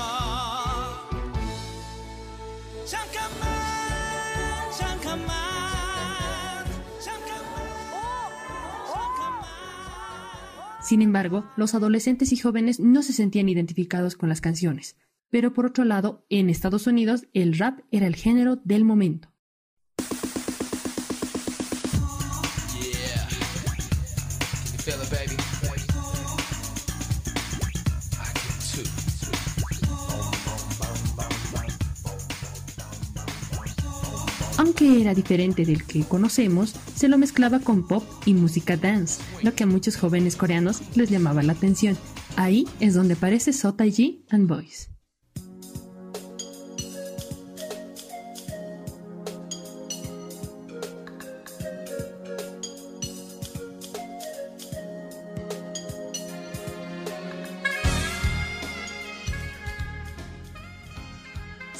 잠깐만 2.86 3.48
잠깐만 4.78 5.36
잠깐만 7.00 7.56
잠깐만 8.90 9.52
Sin 10.82 11.00
embargo, 11.00 11.44
los 11.56 11.74
adolescentes 11.74 12.32
y 12.32 12.36
jóvenes 12.36 12.80
no 12.80 13.02
se 13.02 13.12
sentían 13.12 13.48
identificados 13.48 14.16
con 14.16 14.28
las 14.28 14.40
canciones. 14.40 14.96
Pero 15.30 15.54
por 15.54 15.64
otro 15.64 15.84
lado, 15.84 16.26
en 16.28 16.50
Estados 16.50 16.86
Unidos, 16.86 17.26
el 17.32 17.56
rap 17.56 17.80
era 17.90 18.06
el 18.06 18.16
género 18.16 18.56
del 18.56 18.84
momento. 18.84 19.32
Era 34.87 35.13
diferente 35.13 35.65
del 35.65 35.83
que 35.83 36.05
conocemos, 36.05 36.73
se 36.95 37.09
lo 37.09 37.17
mezclaba 37.17 37.59
con 37.59 37.85
pop 37.85 38.03
y 38.25 38.33
música 38.33 38.77
dance, 38.77 39.21
lo 39.43 39.53
que 39.53 39.63
a 39.63 39.67
muchos 39.67 39.97
jóvenes 39.97 40.37
coreanos 40.37 40.81
les 40.95 41.09
llamaba 41.09 41.43
la 41.43 41.51
atención. 41.51 41.97
Ahí 42.37 42.65
es 42.79 42.93
donde 42.93 43.15
aparece 43.15 43.51
Sota 43.51 43.83
G 43.83 44.23
and 44.29 44.47
Boys. 44.47 44.96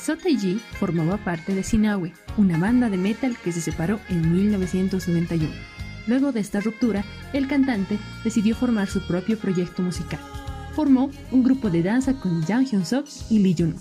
Sota 0.08 0.30
G 0.30 0.58
formaba 0.80 1.17
parte 1.17 1.54
de 1.54 1.63
Sinawe, 1.63 2.13
una 2.38 2.58
banda 2.58 2.89
de 2.89 2.96
metal 2.96 3.36
que 3.43 3.52
se 3.52 3.60
separó 3.60 4.00
en 4.08 4.32
1991. 4.32 5.50
Luego 6.08 6.32
de 6.32 6.39
esta 6.39 6.62
ruptura, 6.62 7.04
el 7.34 7.50
cantante 7.50 8.00
decidió 8.24 8.56
formar 8.56 8.88
su 8.88 9.06
propio 9.06 9.38
proyecto 9.38 9.82
musical. 9.82 10.22
Formó 10.74 11.12
un 11.30 11.43
grupo 11.43 11.70
de 11.70 11.84
danza 11.84 12.13
con 12.22 12.41
Jang 12.43 12.63
Hyun-sok 12.63 13.06
y 13.30 13.39
Lee 13.39 13.56
Jun, 13.58 13.76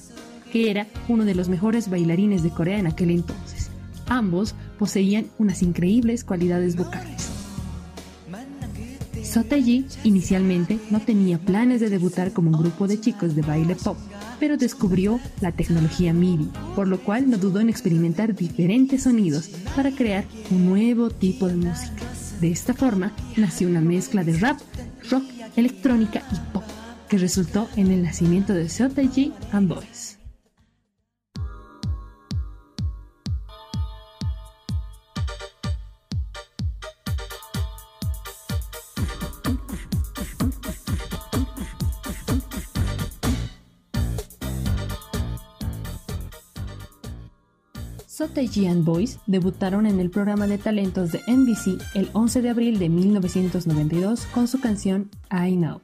que 0.51 0.69
era 0.69 0.89
uno 1.07 1.25
de 1.25 1.37
los 1.37 1.49
mejores 1.49 1.89
bailarines 1.89 2.43
de 2.43 2.51
Corea 2.51 2.81
en 2.81 2.89
aquel 2.89 3.12
entonces. 3.12 3.71
Ambos 4.09 4.57
poseían 4.81 5.27
unas 5.39 5.62
increíbles 5.62 6.25
cualidades 6.25 6.75
vocales. 6.75 7.31
Sotaji 9.23 9.87
inicialmente 10.03 10.81
no 10.91 10.99
tenía 10.99 11.39
planes 11.39 11.81
de 11.81 11.89
debutar 11.89 12.33
como 12.33 12.51
un 12.51 12.59
grupo 12.59 12.89
de 12.89 12.99
chicos 12.99 13.37
de 13.37 13.43
baile 13.43 13.77
pop, 13.77 13.97
pero 14.38 14.57
descubrió 14.57 15.20
la 15.40 15.53
tecnología 15.53 16.12
MIDI, 16.12 16.51
por 16.75 16.88
lo 16.88 16.99
cual 16.99 17.31
no 17.31 17.38
dudó 17.38 17.61
en 17.61 17.68
experimentar 17.68 18.35
diferentes 18.35 19.05
sonidos 19.05 19.49
para 19.75 19.90
crear 19.90 20.25
un 20.51 20.66
nuevo 20.66 21.11
tipo 21.11 21.49
de 21.49 21.57
música. 21.57 22.03
De 22.40 22.51
esta 22.51 22.75
forma 22.75 23.12
nació 23.37 23.68
una 23.68 23.81
mezcla 23.81 24.25
de 24.25 24.38
rap, 24.38 24.59
rock, 25.11 25.25
electrónica 25.57 26.22
y 26.33 26.53
pop, 26.53 26.64
que 27.09 27.18
resultó 27.18 27.68
en 27.77 27.90
el 27.90 28.03
nacimiento 28.03 28.53
de 28.53 28.68
Sotaji 28.68 29.33
and 29.53 29.68
Boys. 29.68 30.16
Sotaji 48.37 48.66
and 48.66 48.85
Boys 48.85 49.18
debutaron 49.27 49.87
en 49.87 49.99
el 49.99 50.11
programa 50.11 50.46
de 50.46 50.59
talentos 50.59 51.11
de 51.11 51.20
NBC 51.27 51.81
el 51.94 52.11
11 52.12 52.42
de 52.42 52.51
abril 52.51 52.79
de 52.79 52.90
1992 52.90 54.27
con 54.27 54.46
su 54.46 54.61
canción 54.61 55.11
I 55.31 55.57
Know. 55.57 55.81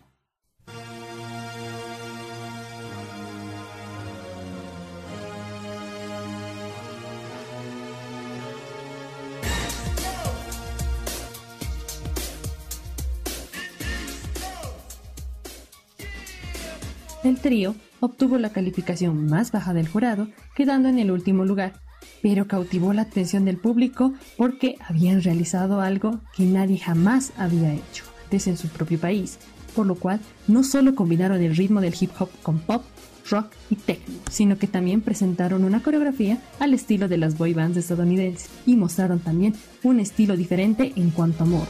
El 17.25 17.39
trío 17.39 17.75
obtuvo 18.01 18.37
la 18.37 18.51
calificación 18.51 19.25
más 19.27 19.53
baja 19.53 19.73
del 19.73 19.89
jurado, 19.89 20.29
quedando 20.55 20.91
en 20.91 20.99
el 20.99 21.11
último 21.11 21.47
lugar, 21.47 21.81
pero 22.23 22.47
cautivó 22.47 22.93
la 22.93 23.03
atención 23.03 23.45
del 23.45 23.59
público 23.59 24.15
porque 24.37 24.77
habían 24.89 25.23
realizado 25.23 25.81
algo 25.81 26.21
que 26.35 26.45
nadie 26.45 26.79
jamás 26.79 27.33
había 27.37 27.75
hecho 27.75 28.05
antes 28.25 28.47
en 28.47 28.57
su 28.57 28.69
propio 28.69 28.99
país, 28.99 29.39
por 29.75 29.87
lo 29.87 29.97
cual 29.97 30.21
no 30.47 30.65
solo 30.65 30.95
combinaron 30.95 31.43
el 31.43 31.57
ritmo 31.57 31.81
del 31.81 31.95
hip 31.99 32.11
hop 32.19 32.31
con 32.43 32.61
pop, 32.61 32.85
rock 33.31 33.53
y 33.71 33.77
techno, 33.77 34.15
sino 34.31 34.59
que 34.59 34.67
también 34.67 35.01
presentaron 35.01 35.65
una 35.65 35.83
coreografía 35.83 36.39
al 36.59 36.75
estilo 36.75 37.09
de 37.09 37.19
las 37.19 37.37
boy 37.37 37.55
bands 37.55 37.77
estadounidenses 37.77 38.49
y 38.67 38.77
mostraron 38.77 39.21
también 39.21 39.55
un 39.83 40.01
estilo 40.01 40.37
diferente 40.37 40.93
en 40.97 41.11
cuanto 41.11 41.45
a 41.45 41.47
amor. 41.47 41.67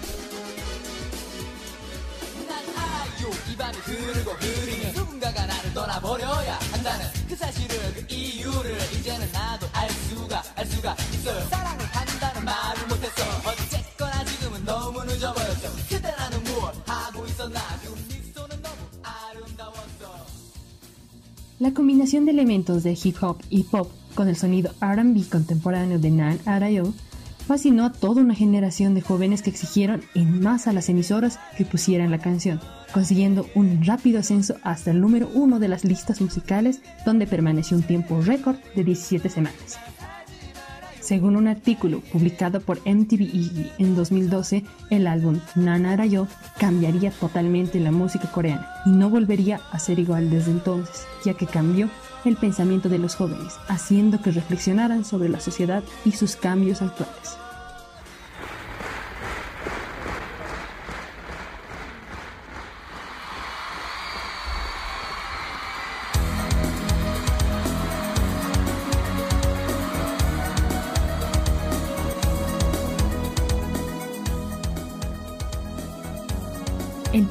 있어요 11.21 11.39
사랑을 11.49 11.85
한다는 11.85 12.45
말을 12.45 12.87
못했어 12.87 13.23
어쨌거나 13.45 14.25
지금은 14.25 14.65
너무 14.65 15.03
늦어버렸죠 15.03 15.71
그때 15.89 16.11
나는 16.17 16.43
무엇 16.43 16.75
하고 16.89 17.25
있었나 17.25 17.59
그 17.83 17.89
미소는 18.13 18.61
너무 18.61 18.75
아름다웠어 19.03 20.25
La 21.59 21.73
combinación 21.73 22.25
de 22.25 22.31
elementos 22.31 22.83
de 22.83 22.91
hip 22.91 23.17
hop 23.21 23.41
y 23.49 23.63
pop 23.63 23.91
con 24.15 24.27
el 24.27 24.35
sonido 24.35 24.71
RB 24.81 25.29
contemporáneo 25.29 25.99
de 25.99 26.11
Nan 26.11 26.39
Arayo 26.45 26.93
fascinó 27.47 27.85
a 27.85 27.93
toda 27.93 28.21
una 28.21 28.35
generación 28.35 28.93
de 28.93 29.01
jóvenes 29.01 29.41
que 29.41 29.49
exigieron 29.49 30.01
en 30.15 30.41
masa 30.41 30.71
a 30.71 30.73
las 30.73 30.89
emisoras 30.89 31.39
que 31.57 31.63
pusieran 31.63 32.11
la 32.11 32.19
canción, 32.19 32.59
consiguiendo 32.93 33.47
un 33.55 33.85
rápido 33.85 34.19
ascenso 34.19 34.57
hasta 34.63 34.91
el 34.91 34.99
número 34.99 35.29
uno 35.33 35.57
de 35.57 35.69
las 35.69 35.85
listas 35.85 36.19
musicales, 36.19 36.81
donde 37.05 37.25
permaneció 37.25 37.77
un 37.77 37.83
tiempo 37.83 38.19
récord 38.21 38.57
de 38.75 38.83
17 38.83 39.29
semanas. 39.29 39.79
Según 41.02 41.34
un 41.34 41.48
artículo 41.48 42.00
publicado 42.12 42.60
por 42.60 42.78
MTV 42.86 43.22
EE 43.22 43.72
en 43.78 43.96
2012, 43.96 44.62
el 44.88 45.08
álbum 45.08 45.40
Nana 45.56 45.92
Arayo 45.92 46.28
cambiaría 46.60 47.10
totalmente 47.10 47.80
la 47.80 47.90
música 47.90 48.30
coreana 48.30 48.68
y 48.86 48.90
no 48.90 49.10
volvería 49.10 49.60
a 49.72 49.80
ser 49.80 49.98
igual 49.98 50.30
desde 50.30 50.52
entonces, 50.52 51.04
ya 51.24 51.34
que 51.34 51.46
cambió 51.46 51.90
el 52.24 52.36
pensamiento 52.36 52.88
de 52.88 52.98
los 52.98 53.16
jóvenes, 53.16 53.54
haciendo 53.66 54.22
que 54.22 54.30
reflexionaran 54.30 55.04
sobre 55.04 55.28
la 55.28 55.40
sociedad 55.40 55.82
y 56.04 56.12
sus 56.12 56.36
cambios 56.36 56.82
actuales. 56.82 57.41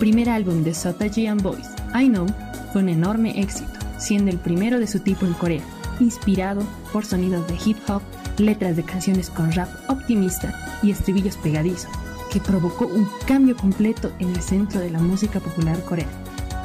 Primer 0.01 0.29
álbum 0.29 0.63
de 0.63 0.73
Sotaji 0.73 1.27
and 1.27 1.43
Boys, 1.43 1.69
I 1.93 2.07
Know, 2.07 2.25
fue 2.73 2.81
un 2.81 2.89
enorme 2.89 3.39
éxito, 3.39 3.69
siendo 3.99 4.31
el 4.31 4.39
primero 4.39 4.79
de 4.79 4.87
su 4.87 4.99
tipo 4.99 5.27
en 5.27 5.33
Corea, 5.33 5.61
inspirado 5.99 6.63
por 6.91 7.05
sonidos 7.05 7.47
de 7.47 7.55
hip 7.63 7.77
hop, 7.87 8.01
letras 8.39 8.75
de 8.75 8.81
canciones 8.81 9.29
con 9.29 9.51
rap 9.51 9.69
optimista 9.89 10.55
y 10.81 10.89
estribillos 10.89 11.37
pegadizos, 11.37 11.91
que 12.31 12.39
provocó 12.39 12.87
un 12.87 13.07
cambio 13.27 13.55
completo 13.55 14.11
en 14.17 14.29
el 14.29 14.41
centro 14.41 14.79
de 14.79 14.89
la 14.89 14.97
música 14.97 15.39
popular 15.39 15.79
coreana. 15.85 16.11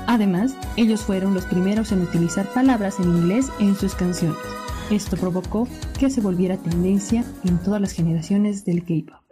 Además, 0.07 0.57
ellos 0.77 1.03
fueron 1.03 1.35
los 1.35 1.45
primeros 1.45 1.93
en 1.93 2.01
utilizar 2.01 2.51
palabras 2.55 2.99
en 3.01 3.19
inglés 3.19 3.51
en 3.61 3.77
sus 3.77 3.95
canciones. 3.95 4.39
Esto 4.89 5.19
provocó 5.19 5.69
que 5.99 6.09
se 6.09 6.23
volviera 6.23 6.57
tendencia 6.57 7.23
en 7.45 7.59
todas 7.59 7.83
las 7.83 7.93
generaciones 7.93 8.65
del 8.65 8.83
K-pop. 8.83 9.26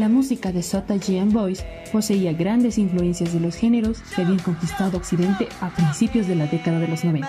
La 0.00 0.08
música 0.08 0.50
de 0.50 0.62
Sota 0.62 0.94
and 0.94 1.30
Boys 1.30 1.62
poseía 1.92 2.32
grandes 2.32 2.78
influencias 2.78 3.34
de 3.34 3.40
los 3.40 3.54
géneros 3.54 4.00
que 4.16 4.22
habían 4.22 4.38
conquistado 4.38 4.96
Occidente 4.96 5.46
a 5.60 5.68
principios 5.68 6.26
de 6.26 6.36
la 6.36 6.46
década 6.46 6.78
de 6.78 6.88
los 6.88 7.04
90. 7.04 7.28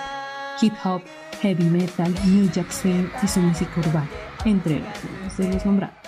Hip 0.62 0.72
hop, 0.82 1.02
heavy 1.42 1.64
metal, 1.64 2.14
new 2.24 2.50
jack 2.50 2.70
swing 2.70 3.08
y 3.22 3.28
su 3.28 3.40
música 3.40 3.78
urbana, 3.78 4.08
entre 4.46 4.76
otros 4.76 5.36
de 5.36 5.52
los 5.52 5.66
nombrados. 5.66 5.98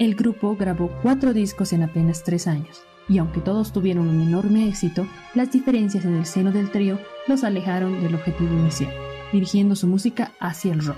El 0.00 0.14
grupo 0.14 0.56
grabó 0.56 0.90
cuatro 1.02 1.34
discos 1.34 1.74
en 1.74 1.82
apenas 1.82 2.24
tres 2.24 2.46
años, 2.46 2.80
y 3.06 3.18
aunque 3.18 3.42
todos 3.42 3.70
tuvieron 3.70 4.08
un 4.08 4.22
enorme 4.22 4.66
éxito, 4.66 5.06
las 5.34 5.52
diferencias 5.52 6.06
en 6.06 6.14
el 6.14 6.24
seno 6.24 6.52
del 6.52 6.70
trío 6.70 6.98
los 7.28 7.44
alejaron 7.44 8.00
del 8.00 8.14
objetivo 8.14 8.50
inicial, 8.50 8.90
dirigiendo 9.30 9.76
su 9.76 9.86
música 9.86 10.32
hacia 10.40 10.72
el 10.72 10.86
rock. 10.86 10.96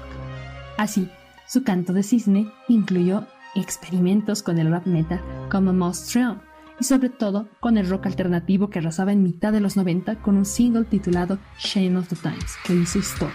Así, 0.79 1.11
su 1.49 1.65
canto 1.65 1.93
de 1.93 2.05
cisne 2.05 2.53
incluyó 2.69 3.27
experimentos 3.57 4.41
con 4.41 4.61
el 4.61 4.71
rap 4.71 4.87
metal 4.87 5.21
como 5.51 5.73
Most 5.73 6.07
Strong 6.11 6.39
y 6.79 6.85
sobre 6.85 7.09
todo 7.09 7.49
con 7.59 7.79
el 7.79 7.91
rock 7.91 8.07
alternativo 8.07 8.71
que 8.71 8.79
arrasaba 8.79 9.11
en 9.11 9.25
mitad 9.25 9.53
de 9.53 9.59
los 9.59 9.77
90 9.77 10.23
con 10.23 10.37
un 10.37 10.45
single 10.45 10.85
titulado 10.85 11.41
Shame 11.59 11.97
of 11.97 12.07
the 12.07 12.15
Times, 12.15 12.57
que 12.65 12.77
hizo 12.77 13.01
historia. 13.01 13.35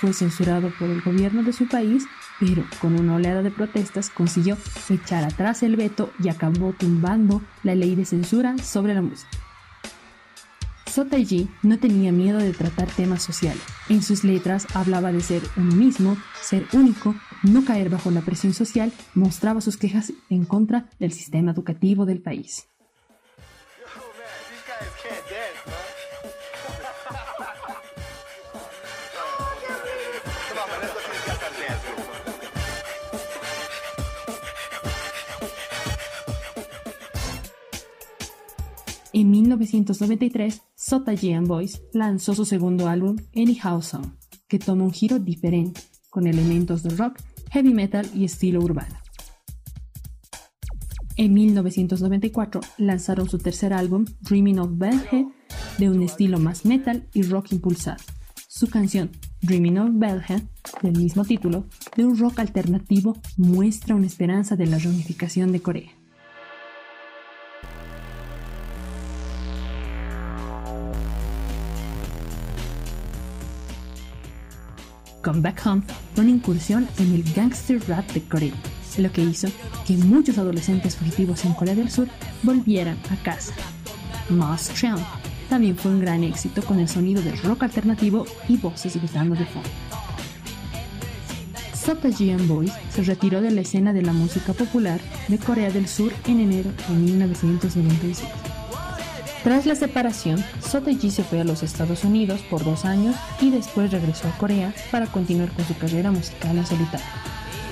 Fue 0.00 0.14
censurado 0.14 0.72
por 0.78 0.88
el 0.88 1.02
gobierno 1.02 1.42
de 1.42 1.52
su 1.52 1.68
país, 1.68 2.06
pero 2.40 2.64
con 2.80 2.98
una 2.98 3.14
oleada 3.14 3.42
de 3.42 3.50
protestas 3.50 4.10
consiguió 4.10 4.56
echar 4.88 5.24
atrás 5.24 5.62
el 5.62 5.76
veto 5.76 6.10
y 6.22 6.28
acabó 6.28 6.72
tumbando 6.72 7.42
la 7.62 7.74
ley 7.74 7.94
de 7.94 8.04
censura 8.04 8.58
sobre 8.58 8.94
la 8.94 9.02
música. 9.02 9.30
Sotaji 10.94 11.48
no 11.64 11.80
tenía 11.80 12.12
miedo 12.12 12.38
de 12.38 12.52
tratar 12.52 12.86
temas 12.88 13.20
sociales. 13.20 13.62
En 13.88 14.00
sus 14.00 14.22
letras 14.22 14.68
hablaba 14.74 15.10
de 15.10 15.20
ser 15.22 15.42
uno 15.56 15.74
mismo, 15.74 16.16
ser 16.40 16.66
único, 16.72 17.16
no 17.42 17.64
caer 17.64 17.90
bajo 17.90 18.12
la 18.12 18.20
presión 18.20 18.54
social, 18.54 18.92
mostraba 19.12 19.60
sus 19.60 19.76
quejas 19.76 20.12
en 20.30 20.44
contra 20.44 20.88
del 21.00 21.10
sistema 21.10 21.50
educativo 21.50 22.06
del 22.06 22.22
país. 22.22 22.68
En 39.16 39.30
1993, 39.30 40.60
Sotaji 40.74 41.34
and 41.34 41.46
Boys 41.46 41.80
lanzó 41.92 42.34
su 42.34 42.44
segundo 42.44 42.88
álbum, 42.88 43.16
Anyhow 43.36 43.80
Song, 43.80 44.06
que 44.48 44.58
toma 44.58 44.82
un 44.82 44.90
giro 44.90 45.20
diferente, 45.20 45.82
con 46.10 46.26
elementos 46.26 46.82
de 46.82 46.90
rock, 46.96 47.20
heavy 47.52 47.72
metal 47.72 48.10
y 48.12 48.24
estilo 48.24 48.58
urbano. 48.58 48.96
En 51.16 51.32
1994 51.32 52.60
lanzaron 52.78 53.28
su 53.28 53.38
tercer 53.38 53.72
álbum, 53.72 54.04
Dreaming 54.22 54.58
of 54.58 54.70
Belge, 54.72 55.28
de 55.78 55.90
un 55.90 56.02
estilo 56.02 56.40
más 56.40 56.64
metal 56.64 57.06
y 57.14 57.22
rock 57.22 57.52
impulsado. 57.52 58.02
Su 58.48 58.66
canción, 58.66 59.12
Dreaming 59.42 59.78
of 59.78 59.90
Belge, 59.92 60.42
del 60.82 60.98
mismo 60.98 61.24
título, 61.24 61.68
de 61.96 62.04
un 62.04 62.18
rock 62.18 62.40
alternativo, 62.40 63.16
muestra 63.36 63.94
una 63.94 64.08
esperanza 64.08 64.56
de 64.56 64.66
la 64.66 64.78
reunificación 64.78 65.52
de 65.52 65.60
Corea. 65.60 66.03
Come 75.24 75.40
Back 75.40 75.66
Home 75.66 75.82
fue 76.14 76.24
una 76.24 76.34
incursión 76.34 76.86
en 76.98 77.14
el 77.14 77.24
gangster 77.32 77.80
rap 77.88 78.08
de 78.12 78.22
Corea, 78.22 78.52
lo 78.98 79.10
que 79.10 79.22
hizo 79.22 79.48
que 79.86 79.96
muchos 79.96 80.36
adolescentes 80.36 80.96
fugitivos 80.96 81.44
en 81.46 81.54
Corea 81.54 81.74
del 81.74 81.90
Sur 81.90 82.08
volvieran 82.42 82.98
a 83.10 83.16
casa. 83.22 83.54
Moss 84.28 84.70
Cheon 84.74 85.00
también 85.48 85.76
fue 85.76 85.92
un 85.92 86.00
gran 86.00 86.22
éxito 86.22 86.62
con 86.62 86.78
el 86.78 86.88
sonido 86.88 87.22
de 87.22 87.34
rock 87.36 87.62
alternativo 87.62 88.26
y 88.48 88.58
voces 88.58 88.96
gritando 88.96 89.34
de 89.34 89.46
fondo. 89.46 89.68
Sotaji 91.74 92.30
and 92.30 92.46
Boys 92.46 92.72
se 92.90 93.02
retiró 93.02 93.40
de 93.40 93.50
la 93.50 93.62
escena 93.62 93.92
de 93.92 94.02
la 94.02 94.12
música 94.12 94.52
popular 94.52 95.00
de 95.28 95.38
Corea 95.38 95.70
del 95.70 95.88
Sur 95.88 96.12
en 96.26 96.40
enero 96.40 96.70
de 96.88 96.94
1996. 96.94 98.53
Tras 99.44 99.66
la 99.66 99.74
separación, 99.74 100.42
Sotaji 100.66 101.10
se 101.10 101.22
fue 101.22 101.38
a 101.38 101.44
los 101.44 101.62
Estados 101.62 102.02
Unidos 102.04 102.40
por 102.48 102.64
dos 102.64 102.86
años 102.86 103.14
y 103.42 103.50
después 103.50 103.90
regresó 103.92 104.26
a 104.26 104.38
Corea 104.38 104.72
para 104.90 105.06
continuar 105.06 105.50
con 105.50 105.66
su 105.66 105.76
carrera 105.76 106.10
musical 106.10 106.56
en 106.56 106.64
solitario. 106.64 107.06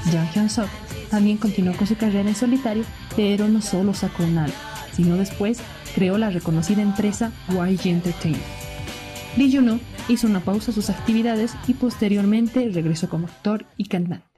Jang 0.04 0.30
Hyun 0.35 0.50
Sok 0.50 0.68
también 1.11 1.38
continuó 1.38 1.74
con 1.74 1.87
su 1.87 1.96
carrera 1.96 2.28
en 2.28 2.35
solitario, 2.35 2.85
pero 3.16 3.48
no 3.48 3.62
solo 3.62 3.94
sacó 3.94 4.22
un 4.22 4.37
álbum, 4.37 4.54
sino 4.94 5.16
después 5.16 5.61
creó 5.94 6.18
la 6.18 6.28
reconocida 6.28 6.82
empresa 6.82 7.32
YG 7.48 7.87
Entertainment. 7.87 8.44
Lee 9.38 9.50
Juno 9.50 9.80
hizo 10.08 10.26
una 10.26 10.40
pausa 10.40 10.72
a 10.72 10.74
sus 10.74 10.90
actividades 10.90 11.54
y 11.66 11.72
posteriormente 11.72 12.68
regresó 12.68 13.08
como 13.08 13.28
actor 13.28 13.64
y 13.78 13.87
cantante. 13.87 14.32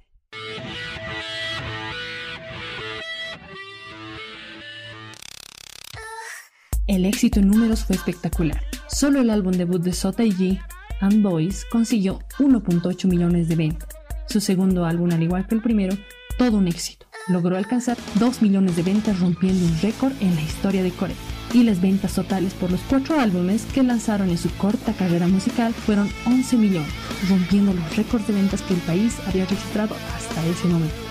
El 7.04 7.08
éxito 7.08 7.38
en 7.38 7.48
números 7.48 7.84
fue 7.84 7.96
espectacular. 7.96 8.62
Solo 8.88 9.20
el 9.20 9.28
álbum 9.28 9.52
debut 9.52 9.82
de 9.82 9.92
Sota 9.92 10.22
G 10.22 10.58
and 11.02 11.20
Boys 11.20 11.66
consiguió 11.70 12.20
1.8 12.38 13.06
millones 13.08 13.46
de 13.46 13.56
ventas. 13.56 13.90
Su 14.26 14.40
segundo 14.40 14.86
álbum, 14.86 15.12
al 15.12 15.22
igual 15.22 15.46
que 15.46 15.54
el 15.54 15.60
primero, 15.60 15.98
todo 16.38 16.56
un 16.56 16.66
éxito. 16.66 17.04
Logró 17.28 17.58
alcanzar 17.58 17.98
2 18.18 18.40
millones 18.40 18.76
de 18.76 18.84
ventas 18.84 19.20
rompiendo 19.20 19.66
un 19.66 19.78
récord 19.82 20.14
en 20.22 20.34
la 20.34 20.40
historia 20.40 20.82
de 20.82 20.92
Corea. 20.92 21.16
Y 21.52 21.64
las 21.64 21.82
ventas 21.82 22.14
totales 22.14 22.54
por 22.54 22.70
los 22.70 22.80
cuatro 22.88 23.20
álbumes 23.20 23.66
que 23.66 23.82
lanzaron 23.82 24.30
en 24.30 24.38
su 24.38 24.48
corta 24.56 24.94
carrera 24.94 25.28
musical 25.28 25.74
fueron 25.74 26.08
11 26.24 26.56
millones, 26.56 26.90
rompiendo 27.28 27.74
los 27.74 27.96
récords 27.98 28.26
de 28.28 28.32
ventas 28.32 28.62
que 28.62 28.72
el 28.72 28.80
país 28.80 29.18
había 29.26 29.44
registrado 29.44 29.94
hasta 30.16 30.46
ese 30.46 30.68
momento. 30.68 31.03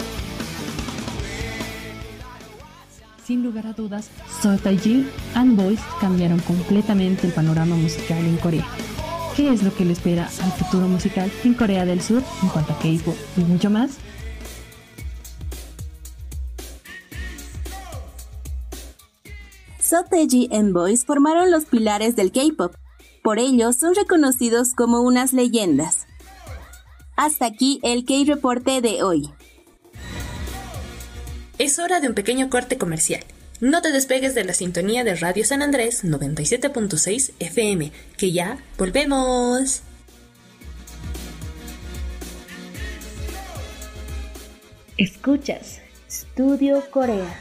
Sin 3.33 3.41
lugar 3.41 3.65
a 3.65 3.73
dudas, 3.73 4.11
Sotaji 4.43 5.07
and 5.33 5.57
Boys 5.57 5.79
cambiaron 5.99 6.39
completamente 6.41 7.25
el 7.25 7.33
panorama 7.33 7.75
musical 7.75 8.19
en 8.19 8.37
Corea. 8.37 8.63
¿Qué 9.35 9.51
es 9.51 9.63
lo 9.63 9.73
que 9.73 9.85
le 9.85 9.93
espera 9.93 10.29
al 10.43 10.51
futuro 10.51 10.87
musical 10.87 11.31
en 11.43 11.55
Corea 11.55 11.83
del 11.83 11.99
Sur 11.99 12.21
en 12.43 12.49
cuanto 12.49 12.73
a 12.73 12.77
K-pop 12.77 13.15
y 13.35 13.39
mucho 13.39 13.71
más? 13.71 13.97
Sotaji 19.79 20.49
and 20.51 20.71
Boys 20.71 21.03
formaron 21.03 21.49
los 21.49 21.65
pilares 21.65 22.15
del 22.15 22.31
K-pop. 22.31 22.75
Por 23.23 23.39
ello, 23.39 23.73
son 23.73 23.95
reconocidos 23.95 24.75
como 24.75 25.01
unas 25.01 25.33
leyendas. 25.33 26.05
Hasta 27.15 27.47
aquí 27.47 27.79
el 27.81 28.05
K-Reporte 28.05 28.81
de 28.81 29.01
hoy. 29.01 29.31
Es 31.59 31.77
hora 31.77 31.99
de 31.99 32.07
un 32.07 32.15
pequeño 32.15 32.49
corte 32.49 32.77
comercial. 32.77 33.23
No 33.59 33.81
te 33.81 33.91
despegues 33.91 34.33
de 34.33 34.43
la 34.43 34.53
sintonía 34.53 35.03
de 35.03 35.15
Radio 35.15 35.45
San 35.45 35.61
Andrés 35.61 36.03
97.6 36.03 37.33
FM, 37.39 37.91
que 38.17 38.31
ya 38.31 38.57
volvemos. 38.77 39.83
Escuchas 44.97 45.79
Studio 46.09 46.83
Corea. 46.91 47.39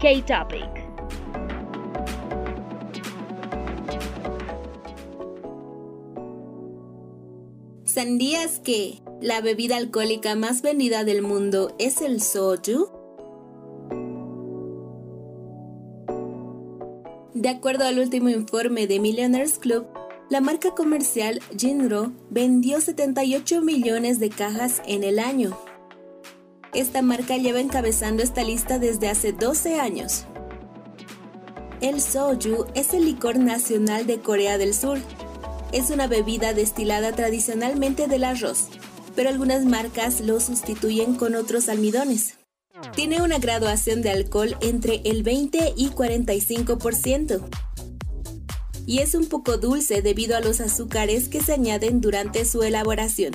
K-Topic. 0.00 0.83
¿Sandías 7.94 8.58
que 8.58 9.00
la 9.20 9.40
bebida 9.40 9.76
alcohólica 9.76 10.34
más 10.34 10.62
vendida 10.62 11.04
del 11.04 11.22
mundo 11.22 11.76
es 11.78 12.00
el 12.00 12.20
soju? 12.20 12.88
De 17.34 17.48
acuerdo 17.48 17.84
al 17.84 18.00
último 18.00 18.30
informe 18.30 18.88
de 18.88 18.98
Millionaires 18.98 19.60
Club, 19.60 19.86
la 20.28 20.40
marca 20.40 20.72
comercial 20.74 21.38
Jinro 21.56 22.10
vendió 22.30 22.80
78 22.80 23.60
millones 23.62 24.18
de 24.18 24.30
cajas 24.30 24.82
en 24.88 25.04
el 25.04 25.20
año. 25.20 25.56
Esta 26.72 27.00
marca 27.00 27.36
lleva 27.36 27.60
encabezando 27.60 28.24
esta 28.24 28.42
lista 28.42 28.80
desde 28.80 29.08
hace 29.08 29.30
12 29.30 29.78
años. 29.78 30.24
El 31.80 32.00
soju 32.00 32.66
es 32.74 32.92
el 32.92 33.04
licor 33.04 33.38
nacional 33.38 34.04
de 34.04 34.18
Corea 34.18 34.58
del 34.58 34.74
Sur. 34.74 34.98
Es 35.74 35.90
una 35.90 36.06
bebida 36.06 36.54
destilada 36.54 37.10
tradicionalmente 37.10 38.06
del 38.06 38.22
arroz, 38.22 38.68
pero 39.16 39.28
algunas 39.28 39.64
marcas 39.64 40.20
lo 40.20 40.38
sustituyen 40.38 41.16
con 41.16 41.34
otros 41.34 41.68
almidones. 41.68 42.38
Tiene 42.94 43.20
una 43.22 43.38
graduación 43.38 44.00
de 44.00 44.10
alcohol 44.10 44.56
entre 44.60 45.00
el 45.04 45.24
20 45.24 45.74
y 45.76 45.88
45%. 45.88 47.40
Y 48.86 49.00
es 49.00 49.16
un 49.16 49.26
poco 49.26 49.58
dulce 49.58 50.00
debido 50.00 50.36
a 50.36 50.40
los 50.40 50.60
azúcares 50.60 51.28
que 51.28 51.40
se 51.40 51.54
añaden 51.54 52.00
durante 52.00 52.44
su 52.44 52.62
elaboración. 52.62 53.32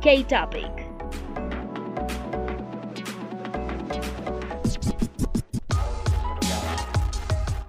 K-Topic. 0.00 0.81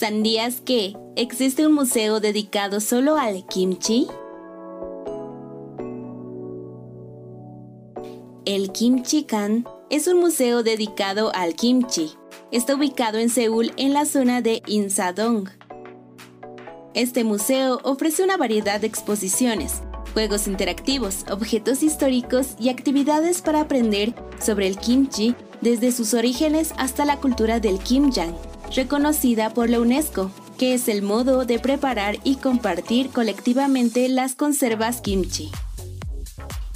¿Sandías 0.00 0.62
que 0.62 0.96
existe 1.14 1.66
un 1.66 1.74
museo 1.74 2.20
dedicado 2.20 2.80
solo 2.80 3.18
al 3.18 3.44
kimchi? 3.44 4.06
El 8.46 8.72
Kimchi-kan 8.72 9.66
es 9.90 10.06
un 10.06 10.18
museo 10.20 10.62
dedicado 10.62 11.30
al 11.34 11.54
kimchi. 11.54 12.12
Está 12.50 12.76
ubicado 12.76 13.18
en 13.18 13.28
Seúl 13.28 13.74
en 13.76 13.92
la 13.92 14.06
zona 14.06 14.40
de 14.40 14.62
Insadong. 14.66 15.50
Este 16.94 17.22
museo 17.22 17.78
ofrece 17.84 18.24
una 18.24 18.38
variedad 18.38 18.80
de 18.80 18.86
exposiciones, 18.86 19.82
juegos 20.14 20.46
interactivos, 20.46 21.26
objetos 21.30 21.82
históricos 21.82 22.56
y 22.58 22.70
actividades 22.70 23.42
para 23.42 23.60
aprender 23.60 24.14
sobre 24.42 24.66
el 24.66 24.78
kimchi 24.78 25.34
desde 25.60 25.92
sus 25.92 26.14
orígenes 26.14 26.72
hasta 26.78 27.04
la 27.04 27.18
cultura 27.18 27.60
del 27.60 27.78
kimjang, 27.80 28.34
reconocida 28.74 29.52
por 29.52 29.70
la 29.70 29.80
UNESCO, 29.80 30.30
que 30.58 30.74
es 30.74 30.88
el 30.88 31.02
modo 31.02 31.44
de 31.44 31.58
preparar 31.58 32.18
y 32.24 32.36
compartir 32.36 33.10
colectivamente 33.10 34.08
las 34.08 34.34
conservas 34.34 35.00
kimchi. 35.00 35.50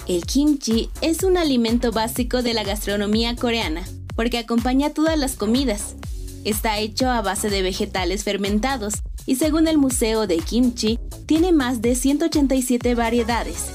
El 0.07 0.25
kimchi 0.27 0.91
es 1.01 1.23
un 1.23 1.37
alimento 1.37 1.93
básico 1.93 2.43
de 2.43 2.55
la 2.55 2.63
gastronomía 2.63 3.37
coreana, 3.37 3.85
porque 4.17 4.39
acompaña 4.39 4.91
todas 4.91 5.19
las 5.19 5.37
comidas. 5.37 5.95
Está 6.45 6.79
hecho 6.79 7.09
a 7.09 7.23
base 7.23 7.49
de 7.49 7.63
vegetales 7.63 8.23
fermentados 8.23 8.95
y 9.27 9.37
según 9.37 9.67
el 9.67 9.79
Museo 9.79 10.27
de 10.27 10.37
Kimchi, 10.39 10.99
tiene 11.27 11.53
más 11.53 11.81
de 11.81 11.95
187 11.95 12.95
variedades. 12.95 13.71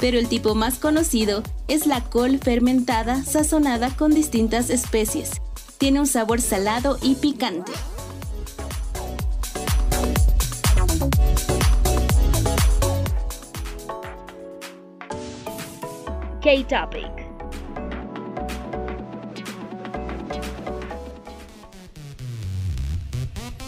Pero 0.00 0.18
el 0.18 0.28
tipo 0.28 0.54
más 0.54 0.78
conocido 0.78 1.42
es 1.68 1.86
la 1.86 2.02
col 2.04 2.38
fermentada 2.38 3.22
sazonada 3.22 3.90
con 3.96 4.12
distintas 4.12 4.70
especies. 4.70 5.30
Tiene 5.78 6.00
un 6.00 6.08
sabor 6.08 6.40
salado 6.40 6.98
y 7.00 7.14
picante. 7.14 7.70
K-Topic. 16.42 17.28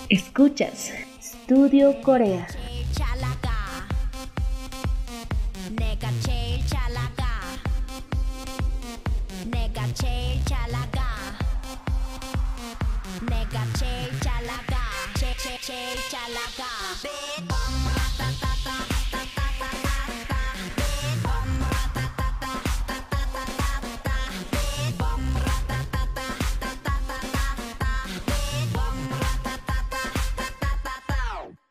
Escuchas 0.08 0.90
Estudio 1.20 2.02
Corea. 2.02 2.48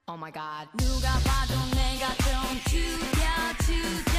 Oh 0.06 0.16
my 0.16 0.30
god 0.30 0.68
누가 0.76 1.08
봐도 1.24 1.54
내가 1.74 2.14
좀 2.14 2.60
죽여주잖아 2.70 4.14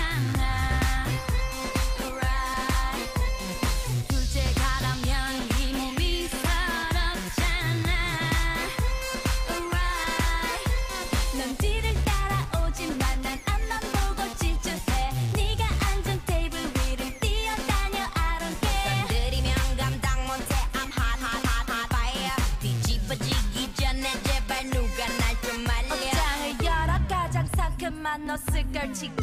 옷을 28.30 28.64
걸치고 28.72 29.16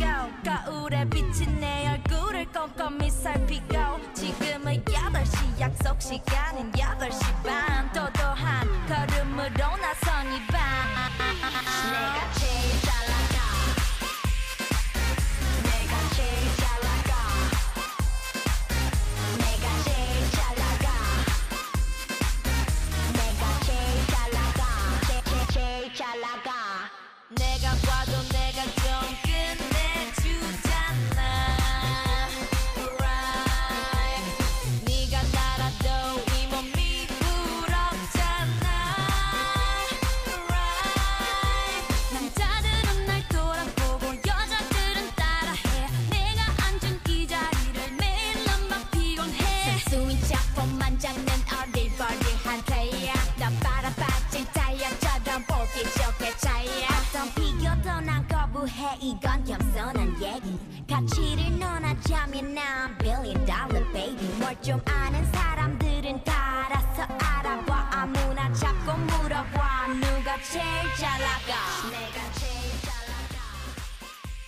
거울에 0.44 1.08
비친 1.10 1.60
내 1.62 1.88
얼굴을 1.88 2.46
꼼꼼히 2.52 3.10
살피고 3.10 4.02
지금은 4.14 4.84
8시 4.84 5.60
약속 5.62 6.02
시간은 6.02 6.74
8시 6.74 7.44
반. 7.44 7.90
도도한 7.94 8.68
걸음으로 8.88 9.78
나선 9.78 10.26
이밤. 10.34 10.58
내가 11.90 12.32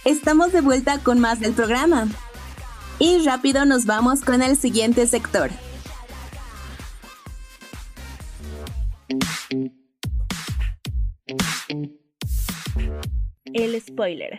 Estamos 0.06 0.52
de 0.52 0.62
vuelta 0.62 1.00
con 1.00 1.20
más 1.20 1.40
del 1.40 1.54
programa. 1.54 2.08
Y 3.00 3.24
rápido 3.24 3.66
nos 3.66 3.86
vamos 3.86 4.22
con 4.22 4.42
el 4.42 4.58
siguiente 4.58 5.08
sector. 5.08 5.52
El 13.54 13.82
spoiler. 13.82 14.38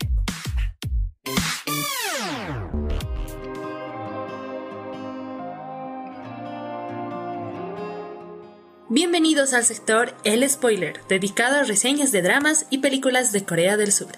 Bienvenidos 8.92 9.54
al 9.54 9.62
sector 9.62 10.16
El 10.24 10.50
Spoiler, 10.50 11.00
dedicado 11.08 11.60
a 11.60 11.62
reseñas 11.62 12.10
de 12.10 12.22
dramas 12.22 12.66
y 12.70 12.78
películas 12.78 13.30
de 13.30 13.44
Corea 13.44 13.76
del 13.76 13.92
Sur. 13.92 14.10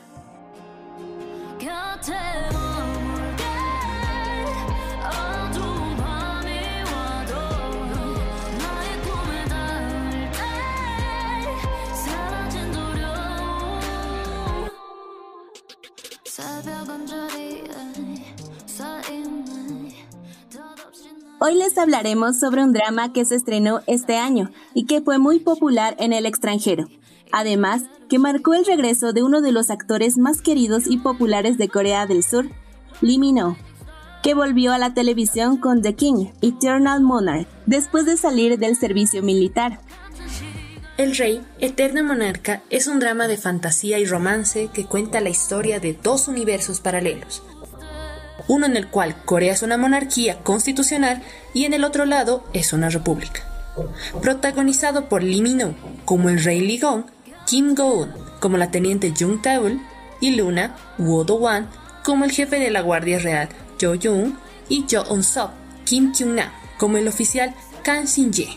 Hoy 21.45 21.57
les 21.57 21.77
hablaremos 21.77 22.39
sobre 22.39 22.63
un 22.63 22.73
drama 22.73 23.13
que 23.13 23.25
se 23.25 23.35
estrenó 23.35 23.81
este 23.89 24.17
año 24.17 24.53
y 24.75 24.87
que 24.87 25.01
fue 25.01 25.19
muy 25.19 25.41
popular 25.41 25.97
en 25.99 26.13
el 26.13 26.25
extranjero. 26.25 26.87
Además, 27.33 27.83
que 28.09 28.21
marcó 28.21 28.55
el 28.55 28.65
regreso 28.65 29.13
de 29.13 29.25
uno 29.25 29.41
de 29.41 29.51
los 29.51 29.69
actores 29.69 30.19
más 30.19 30.41
queridos 30.41 30.85
y 30.87 30.99
populares 30.99 31.59
de 31.59 31.69
Corea 31.69 32.07
del 32.07 32.23
Sur, 32.23 32.49
Lee 33.01 33.19
que 34.23 34.35
volvió 34.35 34.73
a 34.73 34.79
la 34.79 34.95
televisión 34.95 35.57
con 35.57 35.83
The 35.83 35.97
King, 35.97 36.27
Eternal 36.43 37.01
Monarch, 37.01 37.49
después 37.67 38.07
de 38.07 38.17
salir 38.17 38.57
del 38.61 38.77
servicio 38.77 39.21
militar. 39.25 39.81
El 40.97 41.17
Rey, 41.17 41.43
Eterno 41.59 42.05
Monarca, 42.05 42.63
es 42.71 42.87
un 42.87 43.01
drama 43.01 43.27
de 43.27 43.37
fantasía 43.37 43.99
y 43.99 44.05
romance 44.05 44.71
que 44.73 44.87
cuenta 44.87 45.21
la 45.21 45.31
historia 45.31 45.81
de 45.81 45.95
dos 46.01 46.29
universos 46.29 46.79
paralelos. 46.79 47.43
Uno 48.49 48.67
en 48.67 48.77
el 48.77 48.89
cual 48.89 49.17
Corea 49.25 49.53
es 49.53 49.63
una 49.63 49.77
monarquía 49.77 50.39
constitucional 50.43 51.23
y 51.55 51.65
en 51.65 51.75
el 51.75 51.85
otro 51.85 52.05
lado 52.05 52.45
es 52.53 52.73
una 52.73 52.89
república. 52.89 53.43
Protagonizado 54.21 55.09
por 55.09 55.23
Lee 55.23 55.41
Min-ho 55.41 55.75
como 56.05 56.29
el 56.29 56.43
rey 56.43 56.61
Ligong, 56.61 57.07
Kim 57.47 57.75
Go-eun 57.75 58.13
como 58.41 58.57
la 58.57 58.71
teniente 58.71 59.15
Jung 59.19 59.41
Taeul 59.41 59.81
y 60.21 60.37
Luna 60.37 60.77
Woo 60.99 61.25
Do-wan 61.25 61.69
como 62.05 62.25
el 62.25 62.33
jefe 62.33 62.59
de 62.59 62.71
la 62.71 62.81
Guardia 62.81 63.19
Real 63.19 63.49
Jo 63.81 63.95
Young 63.95 64.35
y 64.69 64.85
Jo 64.91 65.05
Eun-sop 65.09 65.51
Kim 65.85 66.13
Kyung-na 66.13 66.53
como 66.79 66.99
el 66.99 67.09
oficial 67.09 67.55
Kang 67.83 68.07
Shin-ye, 68.07 68.49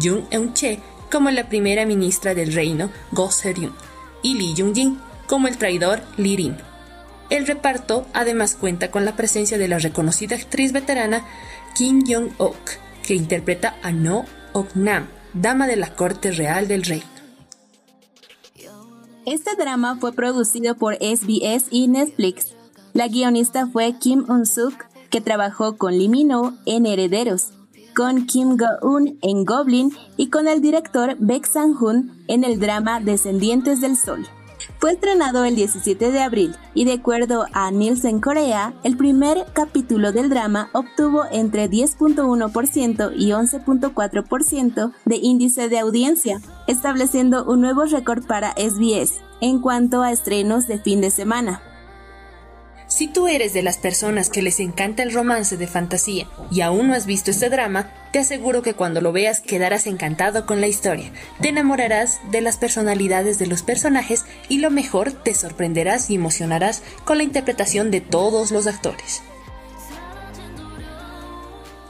Jung 0.00 0.24
Eun-che 0.30 0.80
como 1.10 1.30
la 1.30 1.48
primera 1.48 1.86
ministra 1.86 2.34
del 2.34 2.52
reino 2.52 2.90
Go 3.12 3.30
Ser-yun 3.30 3.72
y 4.22 4.34
Lee 4.34 4.54
Jung-jin 4.56 4.98
como 5.26 5.48
el 5.48 5.56
traidor 5.56 6.02
Lee 6.16 6.36
Rim. 6.36 6.56
El 7.30 7.46
reparto 7.46 8.06
además 8.12 8.56
cuenta 8.56 8.90
con 8.90 9.04
la 9.04 9.16
presencia 9.16 9.56
de 9.56 9.68
la 9.68 9.78
reconocida 9.78 10.36
actriz 10.36 10.72
veterana 10.72 11.24
Kim 11.74 12.04
Jong-ok, 12.06 12.70
que 13.06 13.14
interpreta 13.14 13.76
a 13.82 13.92
No 13.92 14.24
Ok-nam, 14.52 15.06
dama 15.32 15.68
de 15.68 15.76
la 15.76 15.94
corte 15.94 16.32
real 16.32 16.66
del 16.66 16.82
rey. 16.82 17.02
Este 19.26 19.54
drama 19.54 19.96
fue 20.00 20.12
producido 20.12 20.74
por 20.74 20.96
SBS 20.96 21.68
y 21.70 21.86
Netflix. 21.86 22.54
La 22.94 23.06
guionista 23.06 23.68
fue 23.68 23.94
Kim 24.00 24.24
Un-suk, 24.28 24.74
que 25.10 25.20
trabajó 25.20 25.76
con 25.76 25.96
Lee 25.96 26.08
Min-ho 26.08 26.54
en 26.66 26.86
Herederos, 26.86 27.52
con 27.94 28.26
Kim 28.26 28.56
Go-eun 28.56 29.18
en 29.22 29.44
Goblin 29.44 29.92
y 30.16 30.30
con 30.30 30.48
el 30.48 30.60
director 30.60 31.16
Baek 31.20 31.46
Sang-hoon 31.46 32.24
en 32.26 32.42
el 32.42 32.58
drama 32.58 32.98
Descendientes 32.98 33.80
del 33.80 33.96
Sol. 33.96 34.26
Fue 34.78 34.92
estrenado 34.92 35.44
el 35.44 35.56
17 35.56 36.10
de 36.10 36.20
abril 36.20 36.56
y 36.74 36.84
de 36.84 36.94
acuerdo 36.94 37.46
a 37.52 37.70
Nielsen 37.70 38.20
Corea, 38.20 38.74
el 38.82 38.96
primer 38.96 39.46
capítulo 39.52 40.12
del 40.12 40.30
drama 40.30 40.70
obtuvo 40.72 41.24
entre 41.30 41.70
10.1% 41.70 43.12
y 43.16 43.30
11.4% 43.30 44.92
de 45.04 45.16
índice 45.16 45.68
de 45.68 45.78
audiencia, 45.78 46.40
estableciendo 46.66 47.44
un 47.44 47.60
nuevo 47.60 47.84
récord 47.84 48.24
para 48.26 48.52
SBS 48.52 49.20
en 49.40 49.60
cuanto 49.60 50.02
a 50.02 50.12
estrenos 50.12 50.66
de 50.66 50.78
fin 50.78 51.00
de 51.00 51.10
semana. 51.10 51.62
Si 52.90 53.06
tú 53.06 53.28
eres 53.28 53.52
de 53.52 53.62
las 53.62 53.78
personas 53.78 54.30
que 54.30 54.42
les 54.42 54.58
encanta 54.58 55.04
el 55.04 55.12
romance 55.12 55.56
de 55.56 55.68
fantasía 55.68 56.26
y 56.50 56.60
aún 56.60 56.88
no 56.88 56.94
has 56.94 57.06
visto 57.06 57.30
este 57.30 57.48
drama, 57.48 57.92
te 58.10 58.18
aseguro 58.18 58.62
que 58.62 58.74
cuando 58.74 59.00
lo 59.00 59.12
veas 59.12 59.40
quedarás 59.40 59.86
encantado 59.86 60.44
con 60.44 60.60
la 60.60 60.66
historia, 60.66 61.12
te 61.40 61.50
enamorarás 61.50 62.18
de 62.32 62.40
las 62.40 62.56
personalidades 62.56 63.38
de 63.38 63.46
los 63.46 63.62
personajes 63.62 64.24
y 64.48 64.58
lo 64.58 64.72
mejor, 64.72 65.12
te 65.12 65.34
sorprenderás 65.34 66.10
y 66.10 66.16
emocionarás 66.16 66.82
con 67.04 67.18
la 67.18 67.22
interpretación 67.22 67.92
de 67.92 68.00
todos 68.00 68.50
los 68.50 68.66
actores. 68.66 69.22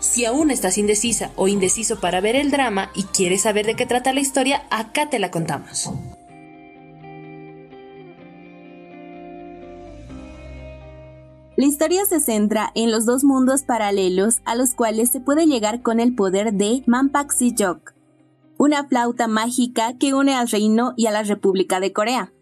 Si 0.00 0.26
aún 0.26 0.50
estás 0.50 0.76
indecisa 0.76 1.30
o 1.34 1.48
indeciso 1.48 1.98
para 1.98 2.20
ver 2.20 2.36
el 2.36 2.50
drama 2.50 2.90
y 2.94 3.04
quieres 3.04 3.40
saber 3.40 3.64
de 3.64 3.74
qué 3.74 3.86
trata 3.86 4.12
la 4.12 4.20
historia, 4.20 4.66
acá 4.68 5.08
te 5.08 5.18
la 5.18 5.30
contamos. 5.30 5.90
La 11.60 11.66
historia 11.66 12.06
se 12.06 12.20
centra 12.20 12.72
en 12.74 12.90
los 12.90 13.04
dos 13.04 13.22
mundos 13.22 13.64
paralelos 13.64 14.40
a 14.46 14.54
los 14.54 14.72
cuales 14.72 15.10
se 15.10 15.20
puede 15.20 15.44
llegar 15.44 15.82
con 15.82 16.00
el 16.00 16.14
poder 16.14 16.54
de 16.54 16.82
Manpak-si-yok, 16.86 17.92
una 18.56 18.84
flauta 18.84 19.28
mágica 19.28 19.92
que 19.98 20.14
une 20.14 20.34
al 20.34 20.48
reino 20.48 20.94
y 20.96 21.04
a 21.04 21.10
la 21.10 21.22
República 21.22 21.78
de 21.78 21.92
Corea. 21.92 22.32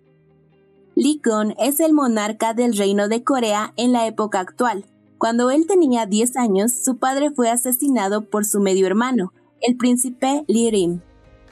Lee 0.95 1.21
Gon 1.25 1.57
es 1.59 1.81
el 1.81 1.95
monarca 1.95 2.55
del 2.55 2.77
reino 2.77 3.09
de 3.09 3.25
Corea 3.25 3.73
en 3.75 3.91
la 3.91 4.07
época 4.07 4.39
actual. 4.39 4.87
Cuando 5.19 5.51
él 5.51 5.67
tenía 5.67 6.07
10 6.07 6.37
años, 6.37 6.71
su 6.71 6.99
padre 6.99 7.33
fue 7.33 7.51
asesinado 7.51 8.31
por 8.31 8.45
su 8.45 8.61
medio 8.61 8.87
hermano, 8.87 9.33
el 9.61 9.77
príncipe 9.77 10.45
Lee 10.47 10.71
Rim. 10.71 11.01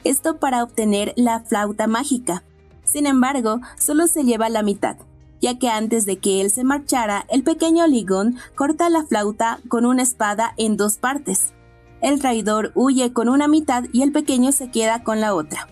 Esto 0.05 0.39
para 0.39 0.63
obtener 0.63 1.11
la 1.17 1.41
flauta 1.41 1.85
mágica. 1.85 2.45
Sin 2.85 3.05
embargo, 3.05 3.59
solo 3.77 4.07
se 4.07 4.23
lleva 4.23 4.47
la 4.47 4.63
mitad 4.63 4.95
ya 5.41 5.57
que 5.57 5.69
antes 5.69 6.05
de 6.05 6.17
que 6.17 6.41
él 6.41 6.51
se 6.51 6.63
marchara, 6.63 7.25
el 7.29 7.43
pequeño 7.43 7.87
Ligón 7.87 8.37
corta 8.55 8.89
la 8.89 9.03
flauta 9.03 9.59
con 9.67 9.85
una 9.85 10.03
espada 10.03 10.53
en 10.57 10.77
dos 10.77 10.97
partes. 10.97 11.53
El 12.01 12.19
traidor 12.19 12.71
huye 12.75 13.11
con 13.13 13.29
una 13.29 13.47
mitad 13.47 13.85
y 13.91 14.03
el 14.03 14.11
pequeño 14.11 14.51
se 14.51 14.69
queda 14.69 15.03
con 15.03 15.19
la 15.19 15.33
otra. 15.33 15.67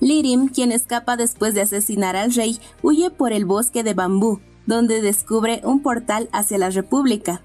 Lirim, 0.00 0.48
quien 0.48 0.72
escapa 0.72 1.16
después 1.16 1.54
de 1.54 1.62
asesinar 1.62 2.16
al 2.16 2.32
rey, 2.34 2.58
huye 2.82 3.10
por 3.10 3.32
el 3.32 3.44
bosque 3.44 3.82
de 3.82 3.94
bambú, 3.94 4.40
donde 4.66 5.00
descubre 5.00 5.60
un 5.64 5.80
portal 5.80 6.28
hacia 6.32 6.58
la 6.58 6.70
República. 6.70 7.42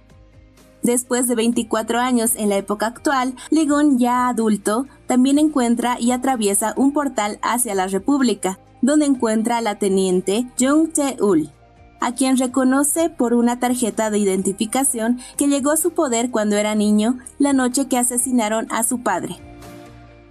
Después 0.84 1.28
de 1.28 1.36
24 1.36 2.00
años 2.00 2.36
en 2.36 2.50
la 2.50 2.58
época 2.58 2.88
actual, 2.88 3.36
Ligón, 3.52 4.00
ya 4.00 4.28
adulto, 4.28 4.88
también 5.06 5.38
encuentra 5.38 6.00
y 6.00 6.12
atraviesa 6.12 6.74
un 6.76 6.92
portal 6.92 7.40
hacia 7.42 7.76
la 7.76 7.88
República, 7.88 8.60
donde 8.82 9.06
encuentra 9.06 9.58
a 9.58 9.62
la 9.62 9.80
teniente 9.80 10.48
Jung 10.60 10.92
Tae-ul, 10.92 11.52
a 12.00 12.14
quien 12.14 12.38
reconoce 12.38 13.10
por 13.10 13.34
una 13.34 13.60
tarjeta 13.60 14.10
de 14.10 14.18
identificación 14.18 15.20
que 15.38 15.48
llegó 15.48 15.72
a 15.72 15.78
su 15.78 15.92
poder 15.92 16.32
cuando 16.32 16.58
era 16.58 16.76
niño, 16.76 17.18
la 17.40 17.54
noche 17.54 17.88
que 17.88 17.98
asesinaron 17.98 18.68
a 18.72 18.84
su 18.84 19.04
padre. 19.04 19.38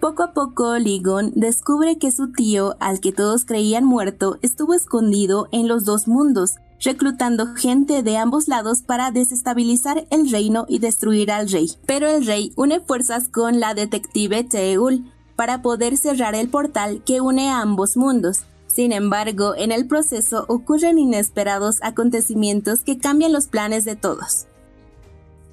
Poco 0.01 0.23
a 0.23 0.33
poco, 0.33 0.79
Ligon 0.79 1.33
descubre 1.37 1.99
que 1.99 2.11
su 2.11 2.33
tío, 2.33 2.75
al 2.81 3.01
que 3.01 3.13
todos 3.13 3.45
creían 3.45 3.85
muerto, 3.85 4.39
estuvo 4.41 4.73
escondido 4.73 5.49
en 5.53 5.69
los 5.69 5.85
dos 5.85 6.09
mundos, 6.09 6.57
reclutando 6.81 7.55
gente 7.55 8.03
de 8.03 8.17
ambos 8.17 8.49
lados 8.49 8.81
para 8.81 9.11
desestabilizar 9.11 10.07
el 10.11 10.31
reino 10.31 10.65
y 10.69 10.79
destruir 10.79 11.31
al 11.31 11.51
rey. 11.51 11.73
Pero 11.85 12.09
el 12.09 12.25
rey 12.25 12.53
une 12.57 12.81
fuerzas 12.81 13.29
con 13.29 13.61
la 13.61 13.75
detective 13.75 14.43
Taeul 14.43 15.13
para 15.41 15.63
poder 15.63 15.97
cerrar 15.97 16.35
el 16.35 16.51
portal 16.51 17.03
que 17.07 17.23
une 17.23 17.49
a 17.49 17.63
ambos 17.63 17.97
mundos. 17.97 18.43
Sin 18.67 18.93
embargo, 18.93 19.55
en 19.57 19.73
el 19.73 19.87
proceso 19.87 20.45
ocurren 20.49 20.99
inesperados 20.99 21.79
acontecimientos 21.81 22.81
que 22.81 22.99
cambian 22.99 23.33
los 23.33 23.47
planes 23.47 23.87
de 23.87 23.97
todos. 23.97 24.49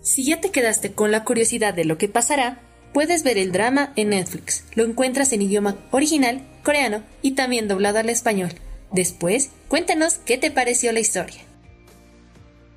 Si 0.02 0.26
ya 0.26 0.42
te 0.42 0.52
quedaste 0.52 0.92
con 0.92 1.12
la 1.12 1.24
curiosidad 1.24 1.74
de 1.74 1.86
lo 1.86 1.98
que 1.98 2.10
pasará, 2.10 2.60
puedes 2.94 3.24
ver 3.24 3.38
el 3.38 3.54
drama 3.54 3.94
en 3.96 4.10
Netflix. 4.10 4.66
Lo 4.76 4.84
encuentras 4.84 5.32
en 5.32 5.44
idioma 5.44 5.78
original, 5.92 6.46
coreano 6.66 7.02
y 7.22 7.32
también 7.36 7.70
doblado 7.70 8.00
al 8.00 8.10
español. 8.10 8.52
Después, 8.92 9.52
cuéntanos 9.70 10.16
qué 10.16 10.38
te 10.38 10.52
pareció 10.52 10.92
la 10.92 11.00
historia. 11.00 11.40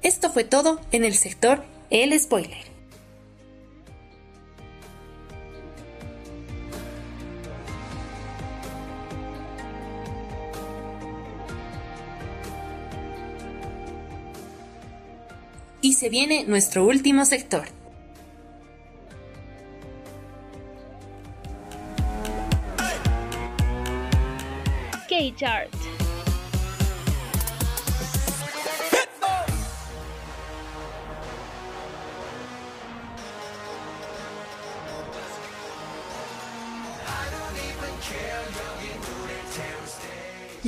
Esto 0.03 0.31
fue 0.31 0.45
todo 0.45 0.81
en 0.93 1.03
el 1.03 1.17
sector 1.17 1.65
El 1.91 2.17
Spoiler. 2.21 2.70
Y 15.83 15.95
se 15.95 16.09
viene 16.09 16.45
nuestro 16.45 16.85
último 16.85 17.25
sector. 17.25 17.65
K-Chart. 25.09 25.80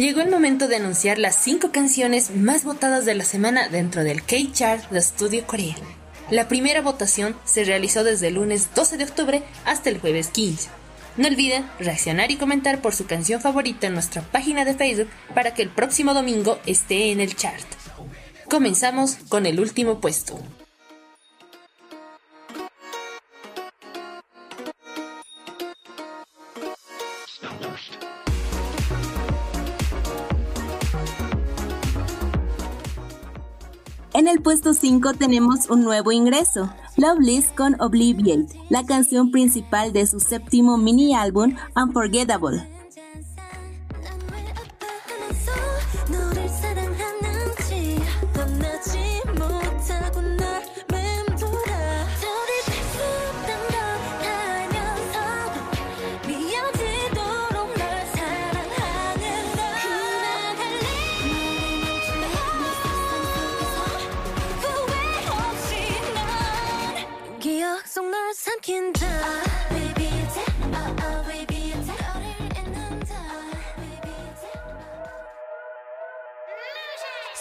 Llegó 0.02 0.20
el 0.20 0.30
momento 0.30 0.66
de 0.66 0.74
anunciar 0.74 1.20
las 1.20 1.36
5 1.36 1.70
canciones 1.70 2.34
más 2.34 2.64
votadas 2.64 3.04
de 3.04 3.14
la 3.14 3.22
semana 3.22 3.68
dentro 3.68 4.02
del 4.02 4.24
K-Chart 4.24 4.90
de 4.90 5.00
Studio 5.00 5.46
Corea. 5.46 5.76
La 6.28 6.48
primera 6.48 6.82
votación 6.82 7.36
se 7.44 7.62
realizó 7.62 8.02
desde 8.02 8.26
el 8.26 8.34
lunes 8.34 8.70
12 8.74 8.96
de 8.96 9.04
octubre 9.04 9.44
hasta 9.64 9.90
el 9.90 10.00
jueves 10.00 10.26
15. 10.30 10.70
No 11.18 11.28
olviden 11.28 11.70
reaccionar 11.78 12.32
y 12.32 12.36
comentar 12.36 12.82
por 12.82 12.96
su 12.96 13.06
canción 13.06 13.40
favorita 13.40 13.86
en 13.86 13.92
nuestra 13.92 14.22
página 14.22 14.64
de 14.64 14.74
Facebook 14.74 15.08
para 15.36 15.54
que 15.54 15.62
el 15.62 15.68
próximo 15.68 16.14
domingo 16.14 16.58
esté 16.66 17.12
en 17.12 17.20
el 17.20 17.36
chart. 17.36 17.64
Comenzamos 18.50 19.18
con 19.28 19.46
el 19.46 19.60
último 19.60 20.00
puesto. 20.00 20.36
El 34.32 34.40
puesto 34.40 34.72
5 34.72 35.12
tenemos 35.12 35.68
un 35.68 35.84
nuevo 35.84 36.10
ingreso, 36.10 36.72
Loveless 36.96 37.52
con 37.54 37.78
Obliviate, 37.80 38.46
la 38.70 38.82
canción 38.86 39.30
principal 39.30 39.92
de 39.92 40.06
su 40.06 40.20
séptimo 40.20 40.78
mini 40.78 41.14
álbum 41.14 41.54
Unforgettable. 41.76 42.81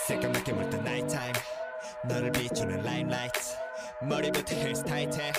새까맣게 0.07 0.53
물든 0.55 0.79
nighttime 0.81 1.35
너를 2.09 2.33
비추는 2.33 2.79
limelight 2.79 3.39
머리부터 4.09 4.55
헤어스타일에 4.57 5.33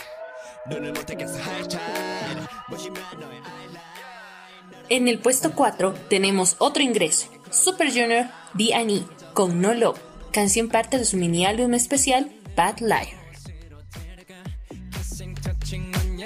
눈을 0.70 0.93
못 0.93 1.07
뜨겠어 1.07 1.39
high 1.39 1.68
tide 1.68 2.47
무심한 2.70 3.01
너의 3.20 3.38
eyeliner 3.38 3.82
En 4.89 5.07
el 5.07 5.20
puesto 5.20 5.55
4 5.55 6.07
tenemos 6.07 6.55
otro 6.59 6.84
ingreso, 6.84 7.30
Super 7.51 7.89
Junior 7.89 8.28
D&E 8.53 9.05
con 9.34 9.59
No 9.59 9.74
Love, 9.74 9.99
canción 10.32 10.70
parte 10.70 10.99
de 10.99 11.05
su 11.05 11.18
mini 11.18 11.47
álbum 11.47 11.74
especial 11.74 12.32
Bad 12.55 12.80
Liar. 12.82 13.20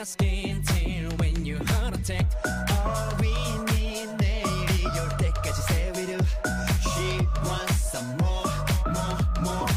skin 0.06 0.62
till 0.64 1.12
when 1.18 1.46
you 1.46 1.58
heart 1.58 1.96
attack 1.96 2.26
all 2.46 3.14
we 3.20 3.34
need 3.74 4.10
내일이 4.18 4.86
올 4.86 5.10
때까지 5.18 5.62
say 5.70 5.92
we 5.96 6.06
do 6.06 6.18
she 6.92 7.20
wants 7.46 7.92
some 7.92 8.18
more 8.18 8.50
more 8.96 9.18
more 9.42 9.72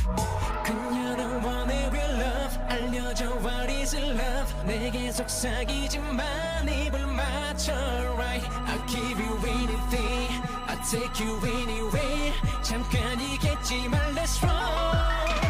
그녀는 0.65 1.45
원해 1.45 1.89
real 1.91 2.13
love 2.21 2.59
알려줘 2.69 3.25
what 3.41 3.71
is 3.73 3.95
love 3.97 4.53
내게 4.67 5.11
속삭이지만 5.13 6.69
입을 6.69 7.07
맞춰 7.07 7.73
right 8.17 8.47
I'll 8.67 8.87
give 8.87 9.19
you 9.19 9.35
anything 9.47 10.29
I'll 10.69 10.81
take 10.91 11.25
you 11.25 11.37
anywhere 11.45 12.33
잠깐이겠지만 12.63 14.15
let's 14.15 14.43
roll 14.43 15.48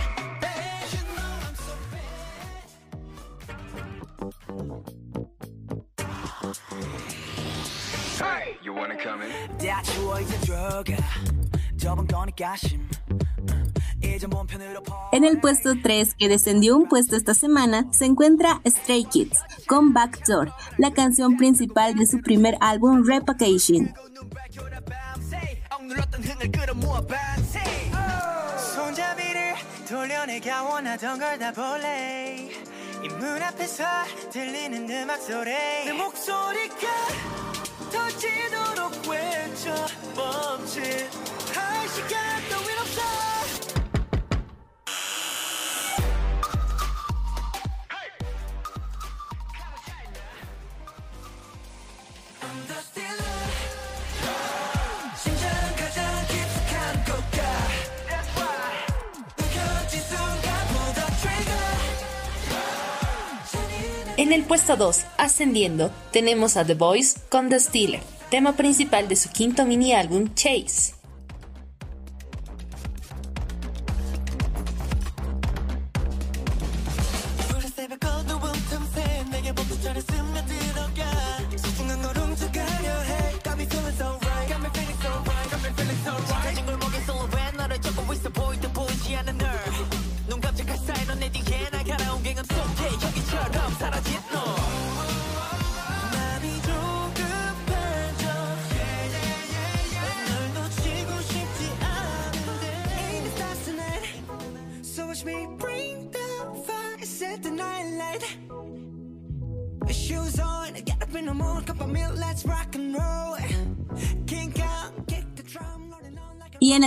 En 15.11 15.23
el 15.23 15.39
puesto 15.39 15.73
3, 15.81 16.13
que 16.15 16.29
descendió 16.29 16.75
un 16.77 16.87
puesto 16.87 17.15
esta 17.15 17.33
semana, 17.33 17.87
se 17.91 18.05
encuentra 18.05 18.61
Stray 18.65 19.05
Kids 19.05 19.39
con 19.67 19.93
Backdoor, 19.93 20.53
la 20.77 20.91
canción 20.91 21.37
principal 21.37 21.95
de 21.95 22.05
su 22.05 22.19
primer 22.21 22.57
álbum 22.59 23.03
Repackaging. 23.05 23.93
이 33.03 33.07
문 33.07 33.41
앞에서 33.41 33.83
들리는 34.31 34.89
음악 34.89 35.21
소리. 35.21 35.51
내 35.51 35.91
목소리가 35.93 36.87
터지도록 37.91 39.07
외쳐 39.07 39.73
멈칫 40.15 41.09
할 41.55 41.87
시간 41.87 42.49
따윈 42.49 42.77
없어 42.79 43.01
hey. 52.95 53.08
En 64.19 64.33
el 64.33 64.43
puesto 64.43 64.75
2, 64.75 65.05
ascendiendo, 65.17 65.91
tenemos 66.11 66.57
a 66.57 66.65
The 66.65 66.73
Voice 66.73 67.21
con 67.29 67.47
The 67.47 67.57
Stealer, 67.57 68.01
tema 68.29 68.57
principal 68.57 69.07
de 69.07 69.15
su 69.15 69.29
quinto 69.29 69.65
mini 69.65 69.93
álbum 69.93 70.33
Chase. 70.35 70.98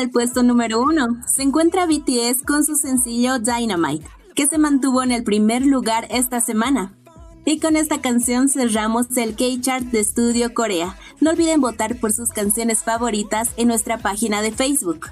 El 0.02 0.10
puesto 0.10 0.42
número 0.42 0.80
1 0.82 1.22
se 1.26 1.42
encuentra 1.42 1.86
BTS 1.86 2.42
con 2.44 2.64
su 2.64 2.74
sencillo 2.74 3.38
Dynamite, 3.38 4.06
que 4.34 4.46
se 4.46 4.58
mantuvo 4.58 5.02
en 5.02 5.12
el 5.12 5.22
primer 5.22 5.64
lugar 5.64 6.08
esta 6.10 6.40
semana. 6.40 6.92
Y 7.44 7.60
con 7.60 7.76
esta 7.76 8.00
canción 8.00 8.48
cerramos 8.48 9.16
el 9.16 9.36
K-Chart 9.36 9.84
de 9.84 10.02
Studio 10.02 10.54
Corea. 10.54 10.96
No 11.20 11.30
olviden 11.30 11.60
votar 11.60 12.00
por 12.00 12.12
sus 12.12 12.30
canciones 12.30 12.82
favoritas 12.82 13.50
en 13.56 13.68
nuestra 13.68 13.98
página 13.98 14.42
de 14.42 14.50
Facebook. 14.50 15.06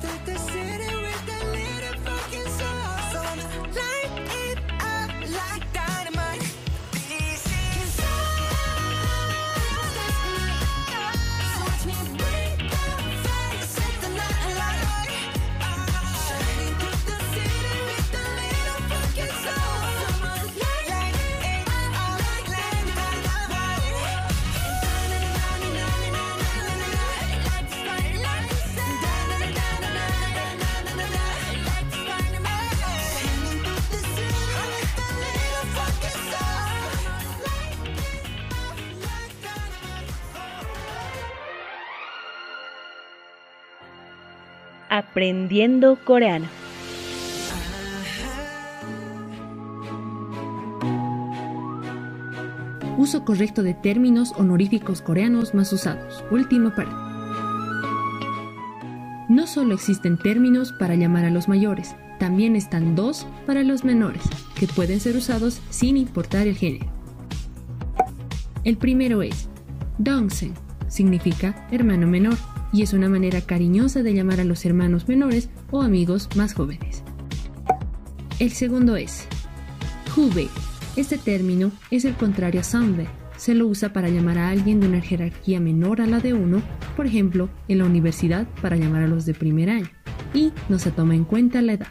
think 0.00 0.27
Aprendiendo 44.98 45.96
coreano. 46.04 46.48
Uso 52.96 53.24
correcto 53.24 53.62
de 53.62 53.74
términos 53.74 54.32
honoríficos 54.36 55.00
coreanos 55.00 55.54
más 55.54 55.72
usados. 55.72 56.24
Última 56.32 56.74
parte. 56.74 56.90
No 59.28 59.46
solo 59.46 59.74
existen 59.74 60.18
términos 60.18 60.72
para 60.72 60.96
llamar 60.96 61.26
a 61.26 61.30
los 61.30 61.46
mayores, 61.46 61.94
también 62.18 62.56
están 62.56 62.96
dos 62.96 63.24
para 63.46 63.62
los 63.62 63.84
menores, 63.84 64.24
que 64.56 64.66
pueden 64.66 64.98
ser 64.98 65.14
usados 65.14 65.60
sin 65.70 65.96
importar 65.96 66.48
el 66.48 66.56
género. 66.56 66.86
El 68.64 68.76
primero 68.76 69.22
es 69.22 69.48
Dongsen, 69.98 70.54
significa 70.88 71.68
hermano 71.70 72.08
menor, 72.08 72.36
y 72.72 72.82
es 72.82 72.92
una 72.92 73.08
manera 73.08 73.40
cariñosa 73.40 74.02
de 74.02 74.14
llamar 74.14 74.40
a 74.40 74.44
los 74.44 74.64
hermanos 74.64 75.08
menores 75.08 75.48
o 75.70 75.82
amigos 75.82 76.28
más 76.36 76.54
jóvenes. 76.54 77.02
El 78.38 78.50
segundo 78.52 78.96
es 78.96 79.26
Hube. 80.16 80.48
Este 80.96 81.18
término 81.18 81.72
es 81.90 82.04
el 82.04 82.14
contrario 82.14 82.60
a 82.60 82.64
Sanbe. 82.64 83.06
Se 83.36 83.54
lo 83.54 83.66
usa 83.66 83.92
para 83.92 84.08
llamar 84.08 84.38
a 84.38 84.50
alguien 84.50 84.80
de 84.80 84.88
una 84.88 85.00
jerarquía 85.00 85.60
menor 85.60 86.00
a 86.00 86.06
la 86.06 86.18
de 86.18 86.34
uno, 86.34 86.60
por 86.96 87.06
ejemplo, 87.06 87.48
en 87.68 87.78
la 87.78 87.84
universidad 87.84 88.46
para 88.60 88.76
llamar 88.76 89.02
a 89.02 89.08
los 89.08 89.24
de 89.26 89.34
primer 89.34 89.70
año, 89.70 89.88
y 90.34 90.52
no 90.68 90.78
se 90.78 90.90
toma 90.90 91.14
en 91.14 91.24
cuenta 91.24 91.62
la 91.62 91.74
edad. 91.74 91.86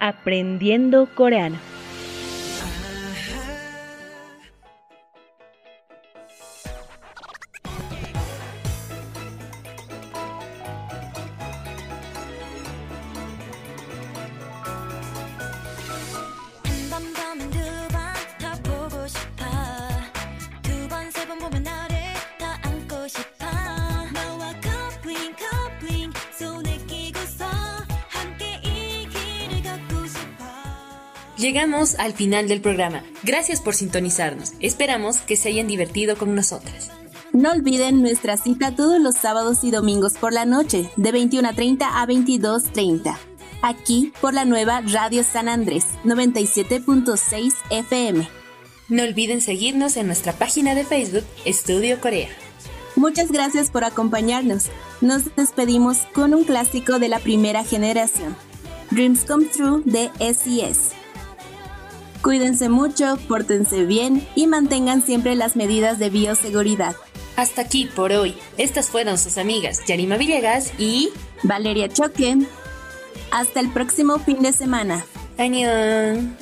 Aprendiendo 0.00 1.08
coreano. 1.14 1.73
Llegamos 31.54 31.94
al 32.00 32.14
final 32.14 32.48
del 32.48 32.60
programa. 32.60 33.04
Gracias 33.22 33.60
por 33.60 33.76
sintonizarnos. 33.76 34.54
Esperamos 34.58 35.18
que 35.18 35.36
se 35.36 35.50
hayan 35.50 35.68
divertido 35.68 36.16
con 36.16 36.34
nosotras. 36.34 36.90
No 37.32 37.52
olviden 37.52 38.02
nuestra 38.02 38.36
cita 38.36 38.74
todos 38.74 39.00
los 39.00 39.14
sábados 39.14 39.62
y 39.62 39.70
domingos 39.70 40.14
por 40.14 40.32
la 40.32 40.46
noche, 40.46 40.90
de 40.96 41.12
21.30 41.12 41.88
a 41.92 42.04
22.30. 42.08 43.16
Aquí 43.62 44.12
por 44.20 44.34
la 44.34 44.44
nueva 44.44 44.80
Radio 44.80 45.22
San 45.22 45.48
Andrés, 45.48 45.86
97.6 46.02 47.54
FM. 47.70 48.28
No 48.88 49.04
olviden 49.04 49.40
seguirnos 49.40 49.96
en 49.96 50.08
nuestra 50.08 50.32
página 50.32 50.74
de 50.74 50.84
Facebook 50.84 51.24
Estudio 51.44 52.00
Corea. 52.00 52.30
Muchas 52.96 53.30
gracias 53.30 53.70
por 53.70 53.84
acompañarnos. 53.84 54.70
Nos 55.00 55.32
despedimos 55.36 55.98
con 56.14 56.34
un 56.34 56.42
clásico 56.42 56.98
de 56.98 57.08
la 57.08 57.20
primera 57.20 57.62
generación, 57.62 58.34
Dreams 58.90 59.24
Come 59.24 59.44
True 59.44 59.82
de 59.84 60.10
SES. 60.18 61.03
Cuídense 62.24 62.70
mucho, 62.70 63.18
pórtense 63.28 63.84
bien 63.84 64.26
y 64.34 64.46
mantengan 64.46 65.02
siempre 65.02 65.34
las 65.34 65.56
medidas 65.56 65.98
de 65.98 66.08
bioseguridad. 66.08 66.96
Hasta 67.36 67.60
aquí 67.60 67.84
por 67.84 68.12
hoy. 68.12 68.34
Estas 68.56 68.88
fueron 68.88 69.18
sus 69.18 69.36
amigas 69.36 69.84
Yarima 69.84 70.16
Villegas 70.16 70.72
y 70.78 71.10
Valeria 71.42 71.90
Choque. 71.90 72.38
Hasta 73.30 73.60
el 73.60 73.70
próximo 73.70 74.18
fin 74.20 74.40
de 74.40 74.54
semana. 74.54 75.04
Añón. 75.36 76.34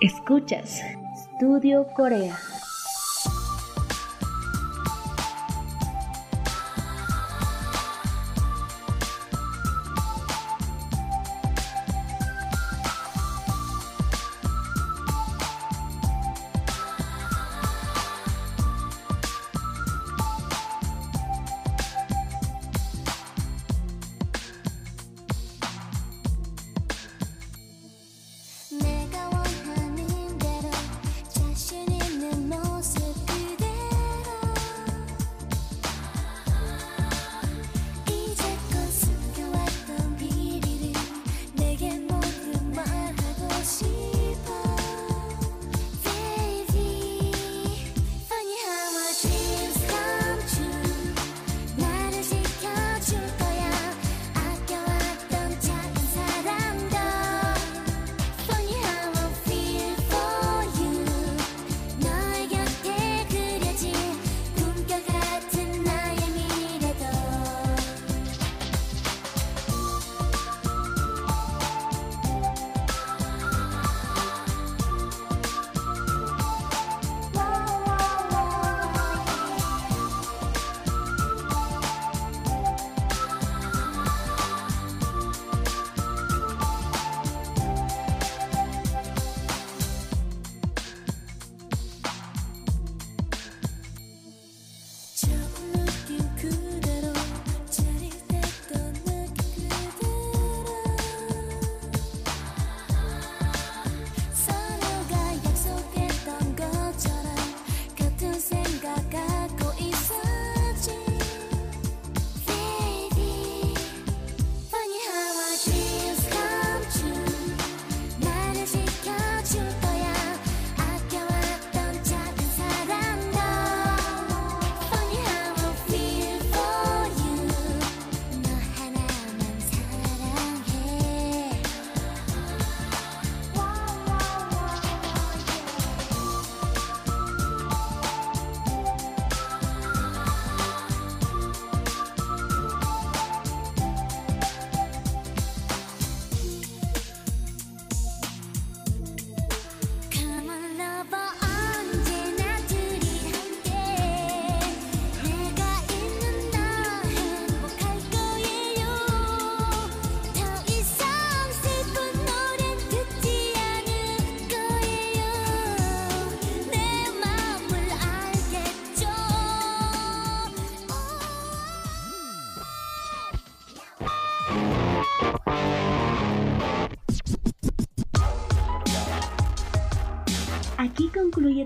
Escuchas 0.00 0.80
Estudio 1.34 1.86
Corea. 1.94 2.38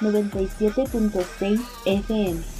97.6 0.00 1.60
FM. 1.84 2.59